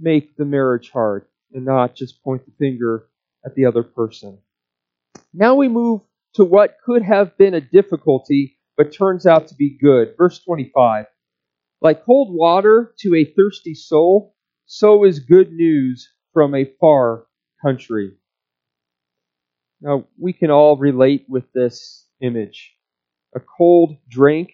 make 0.00 0.36
the 0.36 0.46
marriage 0.46 0.90
hard 0.90 1.26
and 1.52 1.66
not 1.66 1.94
just 1.94 2.24
point 2.24 2.46
the 2.46 2.52
finger 2.58 3.08
at 3.44 3.54
the 3.54 3.66
other 3.66 3.82
person. 3.82 4.38
Now 5.34 5.54
we 5.54 5.68
move 5.68 6.02
to 6.34 6.44
what 6.44 6.76
could 6.84 7.02
have 7.02 7.36
been 7.38 7.54
a 7.54 7.60
difficulty 7.60 8.58
but 8.76 8.92
turns 8.92 9.26
out 9.26 9.48
to 9.48 9.54
be 9.54 9.78
good. 9.78 10.14
Verse 10.16 10.42
25. 10.44 11.06
Like 11.80 12.04
cold 12.04 12.28
water 12.34 12.94
to 13.00 13.14
a 13.14 13.24
thirsty 13.24 13.74
soul, 13.74 14.34
so 14.66 15.04
is 15.04 15.20
good 15.20 15.52
news 15.52 16.08
from 16.32 16.54
a 16.54 16.70
far 16.80 17.26
country. 17.64 18.12
Now, 19.80 20.06
we 20.18 20.32
can 20.32 20.50
all 20.50 20.76
relate 20.76 21.26
with 21.28 21.44
this 21.52 22.06
image. 22.20 22.72
A 23.34 23.40
cold 23.40 23.96
drink 24.08 24.52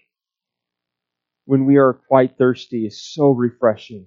when 1.44 1.66
we 1.66 1.76
are 1.76 1.92
quite 1.92 2.38
thirsty 2.38 2.86
is 2.86 3.02
so 3.02 3.30
refreshing. 3.30 4.06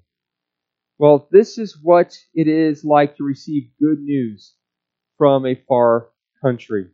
Well, 0.98 1.28
this 1.32 1.58
is 1.58 1.78
what 1.82 2.18
it 2.34 2.48
is 2.48 2.84
like 2.84 3.18
to 3.18 3.24
receive 3.24 3.72
good 3.80 4.00
news 4.00 4.56
from 5.18 5.46
a 5.46 5.56
far 5.68 6.11
country. 6.42 6.88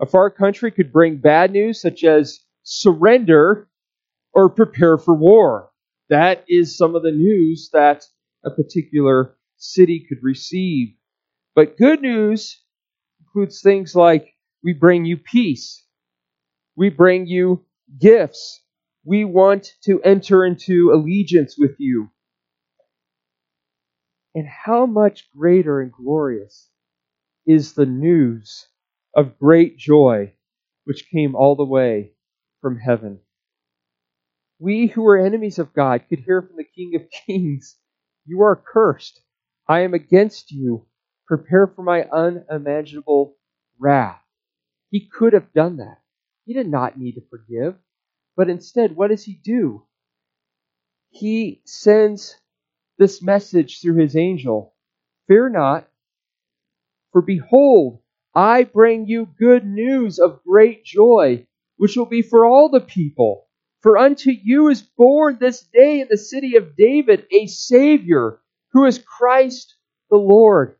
A 0.00 0.06
far 0.06 0.30
country 0.30 0.70
could 0.70 0.92
bring 0.92 1.18
bad 1.18 1.52
news 1.52 1.80
such 1.80 2.04
as 2.04 2.40
surrender 2.62 3.68
or 4.32 4.48
prepare 4.48 4.98
for 4.98 5.14
war. 5.14 5.70
That 6.08 6.44
is 6.48 6.76
some 6.76 6.94
of 6.94 7.02
the 7.02 7.12
news 7.12 7.70
that 7.72 8.04
a 8.44 8.50
particular 8.50 9.36
city 9.56 10.04
could 10.08 10.22
receive. 10.22 10.94
But 11.54 11.76
good 11.76 12.02
news 12.02 12.62
includes 13.20 13.60
things 13.62 13.94
like 13.94 14.34
we 14.62 14.72
bring 14.72 15.04
you 15.04 15.16
peace, 15.16 15.84
we 16.76 16.88
bring 16.88 17.26
you 17.26 17.64
gifts, 18.00 18.62
we 19.04 19.24
want 19.24 19.72
to 19.84 20.00
enter 20.02 20.44
into 20.44 20.92
allegiance 20.92 21.56
with 21.58 21.76
you. 21.78 22.10
And 24.34 24.46
how 24.46 24.86
much 24.86 25.30
greater 25.30 25.80
and 25.80 25.92
glorious 25.92 26.70
is 27.46 27.74
the 27.74 27.86
news 27.86 28.66
of 29.14 29.38
great 29.38 29.78
joy 29.78 30.32
which 30.84 31.08
came 31.10 31.34
all 31.34 31.56
the 31.56 31.64
way 31.64 32.12
from 32.60 32.78
heaven. 32.78 33.20
We 34.58 34.86
who 34.86 35.02
were 35.02 35.18
enemies 35.18 35.58
of 35.58 35.72
God 35.72 36.04
could 36.08 36.20
hear 36.20 36.42
from 36.42 36.56
the 36.56 36.64
King 36.64 36.94
of 36.96 37.10
Kings 37.26 37.76
you 38.24 38.42
are 38.42 38.56
cursed. 38.56 39.20
I 39.68 39.80
am 39.80 39.94
against 39.94 40.52
you. 40.52 40.86
Prepare 41.26 41.66
for 41.66 41.82
my 41.82 42.04
unimaginable 42.04 43.36
wrath. 43.78 44.22
He 44.90 45.08
could 45.08 45.32
have 45.32 45.52
done 45.52 45.78
that. 45.78 45.98
He 46.44 46.52
did 46.52 46.68
not 46.68 46.98
need 46.98 47.14
to 47.14 47.26
forgive. 47.30 47.76
But 48.36 48.48
instead, 48.48 48.94
what 48.96 49.08
does 49.08 49.24
he 49.24 49.34
do? 49.34 49.86
He 51.10 51.62
sends 51.64 52.36
this 52.98 53.22
message 53.22 53.80
through 53.80 53.96
his 53.96 54.16
angel 54.16 54.74
Fear 55.28 55.50
not, 55.50 55.88
for 57.12 57.22
behold, 57.22 58.01
I 58.34 58.64
bring 58.64 59.06
you 59.06 59.28
good 59.38 59.66
news 59.66 60.18
of 60.18 60.42
great 60.44 60.84
joy, 60.84 61.46
which 61.76 61.96
will 61.96 62.06
be 62.06 62.22
for 62.22 62.46
all 62.46 62.68
the 62.70 62.80
people. 62.80 63.46
For 63.80 63.98
unto 63.98 64.30
you 64.30 64.68
is 64.68 64.82
born 64.82 65.38
this 65.38 65.62
day 65.62 66.00
in 66.00 66.08
the 66.08 66.16
city 66.16 66.56
of 66.56 66.76
David 66.76 67.26
a 67.30 67.46
Savior, 67.46 68.40
who 68.72 68.86
is 68.86 68.98
Christ 68.98 69.74
the 70.10 70.16
Lord. 70.16 70.76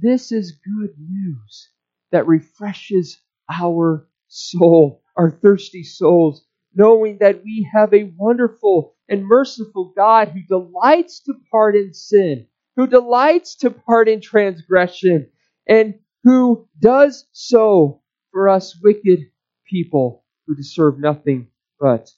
This 0.00 0.32
is 0.32 0.52
good 0.52 0.94
news 0.98 1.68
that 2.10 2.26
refreshes 2.26 3.18
our 3.50 4.08
soul, 4.28 5.02
our 5.16 5.30
thirsty 5.30 5.82
souls, 5.82 6.46
knowing 6.74 7.18
that 7.18 7.44
we 7.44 7.68
have 7.70 7.92
a 7.92 8.12
wonderful 8.16 8.94
and 9.08 9.26
merciful 9.26 9.92
God 9.94 10.28
who 10.28 10.40
delights 10.42 11.20
to 11.24 11.34
pardon 11.50 11.92
sin, 11.92 12.46
who 12.76 12.86
delights 12.86 13.56
to 13.56 13.70
pardon 13.70 14.20
transgression, 14.22 15.28
and 15.66 15.98
who 16.24 16.68
does 16.78 17.26
so 17.32 18.02
for 18.30 18.48
us 18.48 18.80
wicked 18.82 19.30
people 19.68 20.24
who 20.46 20.54
deserve 20.54 20.98
nothing 20.98 21.48
but 21.80 22.10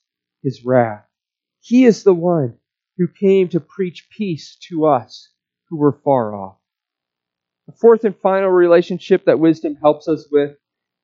his 0.43 0.65
wrath. 0.65 1.05
He 1.61 1.85
is 1.85 2.03
the 2.03 2.15
one 2.15 2.59
who 2.99 3.09
came 3.09 3.49
to 3.49 3.61
preach 3.61 4.09
peace 4.11 4.57
to 4.69 4.87
us 4.87 5.31
who 5.69 5.77
were 5.77 6.01
far 6.05 6.35
off. 6.35 6.59
The 7.67 7.73
fourth 7.73 8.05
and 8.05 8.17
final 8.17 8.51
relationship 8.51 9.25
that 9.25 9.39
wisdom 9.39 9.77
helps 9.77 10.07
us 10.09 10.29
with 10.31 10.57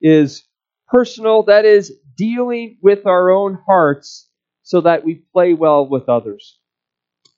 is 0.02 0.46
personal, 0.88 1.44
that 1.44 1.64
is, 1.64 1.92
dealing 2.16 2.78
with 2.82 3.06
our 3.06 3.30
own 3.30 3.54
hearts 3.66 4.28
so 4.62 4.82
that 4.82 5.04
we 5.04 5.22
play 5.32 5.54
well 5.54 5.88
with 5.88 6.08
others. 6.08 6.58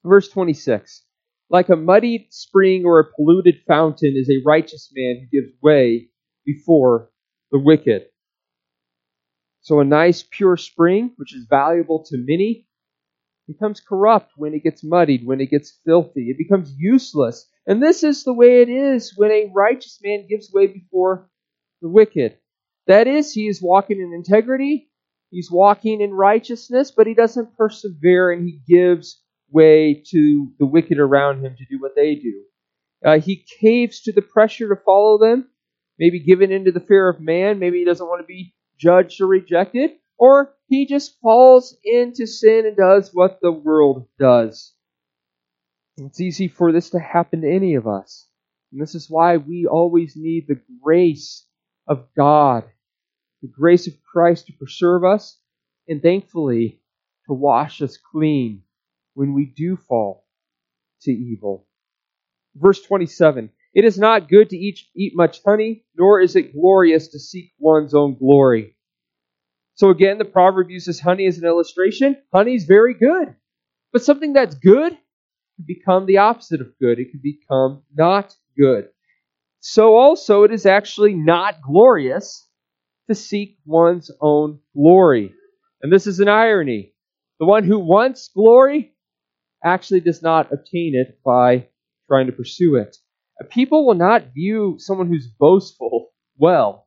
Verse 0.04 0.28
26 0.28 1.04
Like 1.52 1.68
a 1.68 1.76
muddied 1.76 2.28
spring 2.30 2.86
or 2.86 2.98
a 2.98 3.12
polluted 3.14 3.56
fountain 3.68 4.14
is 4.16 4.30
a 4.30 4.42
righteous 4.42 4.90
man 4.94 5.20
who 5.20 5.40
gives 5.40 5.52
way 5.62 6.08
before 6.46 7.10
the 7.50 7.58
wicked. 7.58 8.06
So 9.60 9.78
a 9.80 9.84
nice 9.84 10.24
pure 10.28 10.56
spring, 10.56 11.12
which 11.16 11.34
is 11.36 11.46
valuable 11.48 12.04
to 12.04 12.16
many, 12.16 12.66
becomes 13.46 13.80
corrupt 13.80 14.32
when 14.36 14.54
it 14.54 14.62
gets 14.62 14.82
muddied, 14.82 15.26
when 15.26 15.42
it 15.42 15.50
gets 15.50 15.78
filthy. 15.84 16.30
It 16.30 16.38
becomes 16.38 16.74
useless. 16.78 17.46
And 17.66 17.82
this 17.82 18.02
is 18.02 18.24
the 18.24 18.32
way 18.32 18.62
it 18.62 18.70
is 18.70 19.12
when 19.14 19.30
a 19.30 19.52
righteous 19.54 20.00
man 20.02 20.26
gives 20.26 20.50
way 20.50 20.68
before 20.68 21.28
the 21.82 21.88
wicked. 21.90 22.38
That 22.86 23.06
is, 23.06 23.30
he 23.30 23.46
is 23.46 23.60
walking 23.60 24.00
in 24.00 24.14
integrity, 24.14 24.90
he's 25.30 25.50
walking 25.50 26.00
in 26.00 26.12
righteousness, 26.12 26.90
but 26.90 27.06
he 27.06 27.12
doesn't 27.12 27.58
persevere 27.58 28.32
and 28.32 28.48
he 28.48 28.58
gives 28.66 29.21
way 29.52 30.02
to 30.10 30.52
the 30.58 30.66
wicked 30.66 30.98
around 30.98 31.44
him 31.44 31.54
to 31.56 31.64
do 31.64 31.80
what 31.80 31.94
they 31.94 32.14
do. 32.14 32.42
Uh, 33.04 33.18
he 33.18 33.44
caves 33.60 34.02
to 34.02 34.12
the 34.12 34.22
pressure 34.22 34.68
to 34.68 34.80
follow 34.84 35.18
them, 35.18 35.48
maybe 35.98 36.20
given 36.20 36.52
into 36.52 36.72
the 36.72 36.80
fear 36.80 37.08
of 37.08 37.20
man, 37.20 37.58
maybe 37.58 37.78
he 37.78 37.84
doesn't 37.84 38.06
want 38.06 38.20
to 38.20 38.26
be 38.26 38.54
judged 38.78 39.20
or 39.20 39.26
rejected, 39.26 39.90
or 40.18 40.54
he 40.68 40.86
just 40.86 41.18
falls 41.20 41.76
into 41.84 42.26
sin 42.26 42.64
and 42.66 42.76
does 42.76 43.10
what 43.12 43.40
the 43.40 43.52
world 43.52 44.06
does. 44.18 44.72
It's 45.98 46.20
easy 46.20 46.48
for 46.48 46.72
this 46.72 46.90
to 46.90 46.98
happen 46.98 47.42
to 47.42 47.50
any 47.50 47.74
of 47.74 47.86
us. 47.86 48.26
And 48.72 48.80
this 48.80 48.94
is 48.94 49.10
why 49.10 49.36
we 49.36 49.66
always 49.66 50.14
need 50.16 50.46
the 50.46 50.60
grace 50.82 51.46
of 51.86 52.06
God, 52.16 52.64
the 53.42 53.48
grace 53.48 53.86
of 53.86 54.02
Christ 54.02 54.46
to 54.46 54.52
preserve 54.54 55.04
us, 55.04 55.38
and 55.88 56.00
thankfully 56.00 56.80
to 57.26 57.34
wash 57.34 57.82
us 57.82 57.98
clean 57.98 58.62
when 59.14 59.34
we 59.34 59.46
do 59.46 59.76
fall 59.76 60.24
to 61.02 61.12
evil. 61.12 61.66
Verse 62.54 62.82
27 62.82 63.50
It 63.74 63.84
is 63.84 63.98
not 63.98 64.28
good 64.28 64.50
to 64.50 64.56
eat, 64.56 64.80
eat 64.94 65.12
much 65.14 65.40
honey, 65.44 65.84
nor 65.96 66.20
is 66.20 66.36
it 66.36 66.52
glorious 66.52 67.08
to 67.08 67.18
seek 67.18 67.52
one's 67.58 67.94
own 67.94 68.16
glory. 68.18 68.76
So 69.74 69.90
again, 69.90 70.18
the 70.18 70.24
proverb 70.24 70.70
uses 70.70 71.00
honey 71.00 71.26
as 71.26 71.38
an 71.38 71.46
illustration. 71.46 72.16
Honey 72.32 72.54
is 72.54 72.64
very 72.64 72.94
good. 72.94 73.34
But 73.92 74.02
something 74.02 74.32
that's 74.32 74.54
good 74.54 74.92
can 74.92 75.64
become 75.66 76.06
the 76.06 76.18
opposite 76.18 76.60
of 76.60 76.78
good. 76.78 76.98
It 76.98 77.10
can 77.10 77.20
become 77.22 77.82
not 77.94 78.34
good. 78.58 78.88
So 79.60 79.96
also, 79.96 80.42
it 80.42 80.52
is 80.52 80.66
actually 80.66 81.14
not 81.14 81.62
glorious 81.62 82.48
to 83.08 83.14
seek 83.14 83.58
one's 83.64 84.10
own 84.20 84.60
glory. 84.74 85.32
And 85.80 85.92
this 85.92 86.06
is 86.06 86.20
an 86.20 86.28
irony. 86.28 86.94
The 87.38 87.46
one 87.46 87.64
who 87.64 87.78
wants 87.78 88.28
glory 88.28 88.91
actually 89.64 90.00
does 90.00 90.22
not 90.22 90.52
obtain 90.52 90.94
it 90.94 91.18
by 91.24 91.68
trying 92.08 92.26
to 92.26 92.32
pursue 92.32 92.76
it. 92.76 92.96
People 93.50 93.86
will 93.86 93.94
not 93.94 94.34
view 94.34 94.76
someone 94.78 95.08
who's 95.08 95.26
boastful 95.26 96.10
well. 96.36 96.86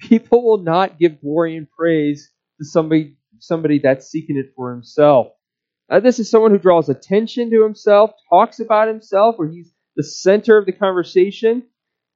People 0.00 0.44
will 0.44 0.62
not 0.62 0.98
give 0.98 1.20
glory 1.20 1.56
and 1.56 1.68
praise 1.70 2.30
to 2.58 2.64
somebody, 2.64 3.16
somebody 3.38 3.78
that's 3.78 4.08
seeking 4.08 4.36
it 4.36 4.52
for 4.54 4.70
himself. 4.70 5.28
Uh, 5.90 6.00
this 6.00 6.18
is 6.18 6.30
someone 6.30 6.52
who 6.52 6.58
draws 6.58 6.88
attention 6.88 7.50
to 7.50 7.62
himself, 7.62 8.12
talks 8.28 8.60
about 8.60 8.88
himself, 8.88 9.36
where 9.38 9.48
he's 9.48 9.72
the 9.96 10.04
center 10.04 10.56
of 10.56 10.66
the 10.66 10.72
conversation, 10.72 11.64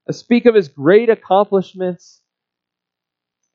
uh, 0.09 0.13
speak 0.13 0.47
of 0.47 0.55
his 0.55 0.69
great 0.69 1.11
accomplishments, 1.11 2.23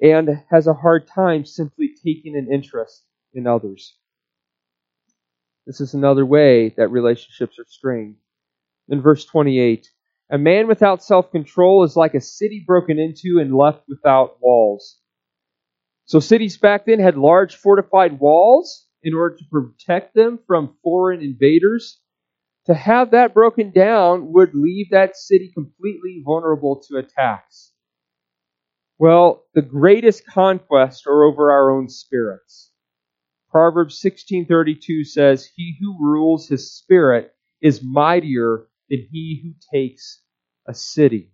and 0.01 0.29
has 0.49 0.67
a 0.67 0.73
hard 0.73 1.07
time 1.07 1.45
simply 1.45 1.91
taking 2.03 2.35
an 2.35 2.51
interest 2.51 3.05
in 3.33 3.47
others. 3.47 3.97
This 5.69 5.81
is 5.81 5.93
another 5.93 6.25
way 6.25 6.69
that 6.77 6.87
relationships 6.87 7.59
are 7.59 7.65
strained. 7.67 8.15
In 8.87 9.03
verse 9.03 9.23
28, 9.25 9.87
a 10.31 10.37
man 10.39 10.67
without 10.67 11.03
self 11.03 11.29
control 11.29 11.83
is 11.83 11.95
like 11.95 12.15
a 12.15 12.21
city 12.21 12.63
broken 12.65 12.97
into 12.97 13.37
and 13.39 13.55
left 13.55 13.83
without 13.87 14.41
walls. 14.41 14.99
So, 16.05 16.19
cities 16.19 16.57
back 16.57 16.87
then 16.87 16.97
had 16.97 17.19
large 17.19 17.55
fortified 17.55 18.19
walls 18.19 18.87
in 19.03 19.13
order 19.13 19.35
to 19.35 19.43
protect 19.51 20.15
them 20.15 20.39
from 20.47 20.75
foreign 20.81 21.21
invaders. 21.21 22.01
To 22.65 22.73
have 22.73 23.11
that 23.11 23.35
broken 23.35 23.69
down 23.69 24.33
would 24.33 24.55
leave 24.55 24.89
that 24.89 25.15
city 25.15 25.51
completely 25.53 26.23
vulnerable 26.25 26.81
to 26.87 26.97
attacks. 26.97 27.73
Well, 28.97 29.43
the 29.53 29.61
greatest 29.61 30.25
conquests 30.25 31.05
are 31.05 31.25
over 31.25 31.51
our 31.51 31.69
own 31.69 31.89
spirits. 31.89 32.68
Proverbs 33.49 33.99
16:32 33.99 35.03
says, 35.05 35.45
"He 35.55 35.75
who 35.79 35.97
rules 35.99 36.47
his 36.47 36.71
spirit 36.71 37.33
is 37.61 37.83
mightier 37.83 38.67
than 38.89 39.07
he 39.11 39.41
who 39.43 39.55
takes 39.75 40.21
a 40.67 40.73
city." 40.75 41.33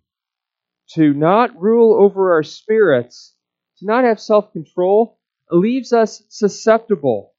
To 0.94 1.12
not 1.12 1.60
rule 1.60 1.92
over 1.92 2.32
our 2.32 2.42
spirits, 2.42 3.36
to 3.78 3.86
not 3.86 4.04
have 4.04 4.18
self-control, 4.18 5.18
leaves 5.50 5.92
us 5.92 6.24
susceptible 6.30 7.34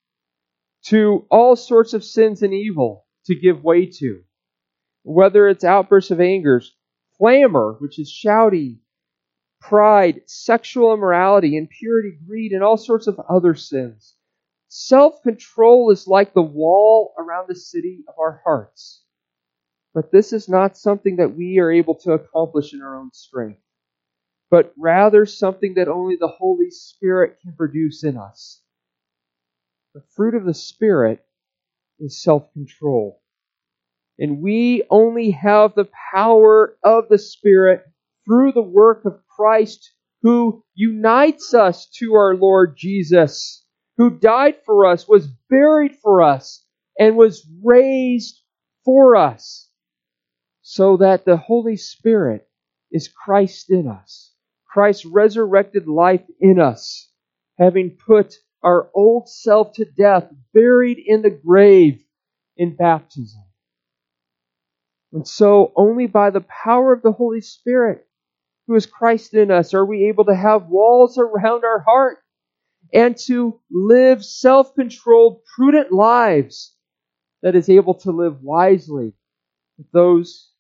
to 0.84 1.26
all 1.32 1.56
sorts 1.56 1.94
of 1.96 2.04
sins 2.04 2.44
and 2.44 2.54
evil 2.54 3.08
to 3.26 3.34
give 3.34 3.64
way 3.64 3.88
to. 3.88 4.24
Whether 5.02 5.48
it's 5.48 5.64
outbursts 5.64 6.12
of 6.12 6.22
anger, 6.22 6.62
clamor, 7.18 7.78
which 7.80 7.98
is 7.98 8.12
shouting, 8.12 8.82
pride, 9.60 10.22
sexual 10.28 10.94
immorality, 10.94 11.58
impurity, 11.58 12.20
greed, 12.28 12.52
and 12.52 12.64
all 12.64 12.78
sorts 12.78 13.08
of 13.08 13.20
other 13.28 13.56
sins. 13.56 14.16
Self 14.70 15.22
control 15.24 15.92
is 15.92 16.08
like 16.08 16.34
the 16.34 16.42
wall 16.42 17.14
around 17.18 17.48
the 17.48 17.56
city 17.56 18.04
of 18.08 18.16
our 18.20 18.42
hearts. 18.44 19.04
But 19.94 20.12
this 20.12 20.34
is 20.34 20.50
not 20.50 20.78
something 20.78 21.16
that 21.16 21.36
we 21.36 21.60
are 21.60 21.72
able 21.72 21.96
to 21.96 22.12
accomplish 22.12 22.74
in 22.74 22.82
our 22.82 22.96
own 22.96 23.12
strength, 23.14 23.62
but 24.52 24.74
rather 24.78 25.26
something 25.26 25.76
that 25.76 25.88
only 25.88 26.18
the 26.18 26.28
Holy 26.28 26.70
Spirit 26.70 27.40
can 27.42 27.54
produce 27.54 28.04
in 28.04 28.18
us. 28.18 28.62
The 29.94 30.04
fruit 30.16 30.36
of 30.36 30.46
the 30.46 30.54
Spirit 30.54 31.26
is 32.00 32.22
self 32.22 32.52
control. 32.54 33.22
And 34.20 34.42
we 34.42 34.84
only 34.90 35.32
have 35.32 35.76
the 35.76 35.90
power 36.12 36.78
of 36.84 37.08
the 37.10 37.18
Spirit 37.18 37.86
through 38.26 38.52
the 38.52 38.62
work 38.62 39.06
of 39.06 39.26
Christ 39.28 39.94
who 40.24 40.64
unites 40.74 41.54
us 41.54 41.88
to 42.00 42.16
our 42.16 42.36
Lord 42.36 42.76
Jesus, 42.76 43.66
who 43.98 44.12
died 44.12 44.56
for 44.66 44.86
us, 44.86 45.08
was 45.08 45.28
buried 45.50 45.96
for 45.96 46.22
us, 46.22 46.64
and 47.00 47.18
was 47.18 47.48
raised 47.64 48.42
for 48.86 49.16
us, 49.16 49.70
so 50.62 50.98
that 50.98 51.26
the 51.26 51.38
Holy 51.38 51.76
Spirit 51.76 52.48
is 52.92 53.08
Christ 53.08 53.70
in 53.70 53.88
us. 53.88 54.34
Christ's 54.66 55.06
resurrected 55.06 55.88
life 55.88 56.26
in 56.40 56.60
us, 56.60 57.12
having 57.58 57.98
put 58.06 58.36
our 58.64 58.90
old 58.94 59.30
self 59.30 59.74
to 59.74 59.86
death, 59.86 60.32
buried 60.54 61.00
in 61.00 61.22
the 61.22 61.30
grave 61.30 62.04
in 62.56 62.76
baptism. 62.76 63.44
And 65.12 65.28
so, 65.28 65.72
only 65.76 66.06
by 66.06 66.30
the 66.30 66.42
power 66.42 66.94
of 66.94 67.02
the 67.02 67.12
Holy 67.14 67.42
Spirit, 67.42 68.06
who 68.68 68.76
is 68.76 68.86
Christ 68.86 69.34
in 69.34 69.50
us, 69.50 69.74
are 69.74 69.86
we 69.86 70.08
able 70.10 70.26
to 70.26 70.36
have 70.36 70.68
walls 70.68 71.18
around 71.18 71.64
our 71.64 71.80
heart 71.80 72.20
and 72.94 73.18
to 73.18 73.60
live 73.72 74.24
self 74.24 74.76
controlled, 74.76 75.42
prudent 75.56 75.92
lives 75.92 76.76
that 77.42 77.56
is 77.56 77.70
able 77.70 77.94
to 77.96 78.12
live 78.12 78.42
wisely 78.42 79.14
with 79.78 79.92
those 79.92 80.52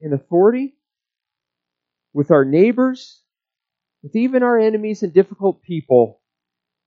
in 0.00 0.12
authority, 0.12 0.76
with 2.12 2.30
our 2.30 2.44
neighbors, 2.44 3.22
with 4.02 4.16
even 4.16 4.42
our 4.42 4.58
enemies 4.58 5.02
and 5.02 5.12
difficult 5.12 5.62
people 5.62 6.20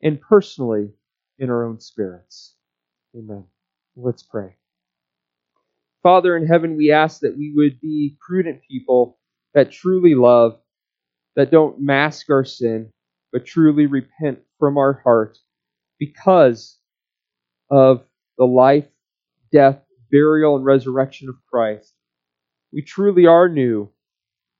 and 0.01 0.21
personally 0.21 0.91
in 1.37 1.49
our 1.49 1.65
own 1.65 1.79
spirits. 1.79 2.55
Amen. 3.15 3.45
Let's 3.95 4.23
pray. 4.23 4.55
Father 6.01 6.37
in 6.37 6.47
heaven, 6.47 6.77
we 6.77 6.91
ask 6.91 7.21
that 7.21 7.37
we 7.37 7.53
would 7.55 7.81
be 7.81 8.17
prudent 8.25 8.61
people 8.69 9.19
that 9.53 9.71
truly 9.71 10.15
love, 10.15 10.59
that 11.35 11.51
don't 11.51 11.81
mask 11.81 12.29
our 12.29 12.45
sin, 12.45 12.91
but 13.33 13.45
truly 13.45 13.85
repent 13.85 14.39
from 14.59 14.77
our 14.77 15.01
heart 15.03 15.37
because 15.97 16.77
of 17.69 18.03
the 18.37 18.45
life, 18.45 18.87
death, 19.51 19.79
burial, 20.11 20.55
and 20.55 20.65
resurrection 20.65 21.29
of 21.29 21.35
Christ. 21.51 21.93
We 22.71 22.81
truly 22.81 23.25
are 23.25 23.49
new. 23.49 23.89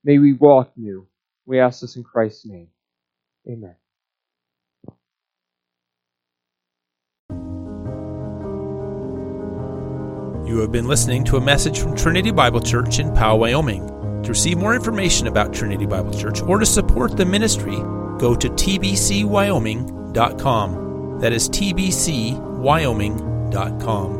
May 0.03 0.17
we 0.17 0.33
walk 0.33 0.71
new. 0.75 1.07
We 1.45 1.59
ask 1.59 1.81
this 1.81 1.95
in 1.95 2.03
Christ's 2.03 2.45
name. 2.45 2.69
Amen. 3.47 3.75
You 10.47 10.59
have 10.61 10.71
been 10.71 10.87
listening 10.87 11.23
to 11.25 11.37
a 11.37 11.41
message 11.41 11.79
from 11.79 11.95
Trinity 11.95 12.31
Bible 12.31 12.59
Church 12.59 12.99
in 12.99 13.13
Powell, 13.13 13.39
Wyoming. 13.39 13.98
To 14.23 14.29
receive 14.29 14.57
more 14.57 14.73
information 14.75 15.27
about 15.27 15.53
Trinity 15.53 15.85
Bible 15.85 16.13
Church 16.13 16.41
or 16.41 16.59
to 16.59 16.65
support 16.65 17.15
the 17.17 17.25
ministry, 17.25 17.75
go 18.19 18.35
to 18.35 18.49
tbcwyoming.com. 18.49 21.19
That 21.19 21.33
is 21.33 21.49
tbcwyoming.com. 21.49 24.18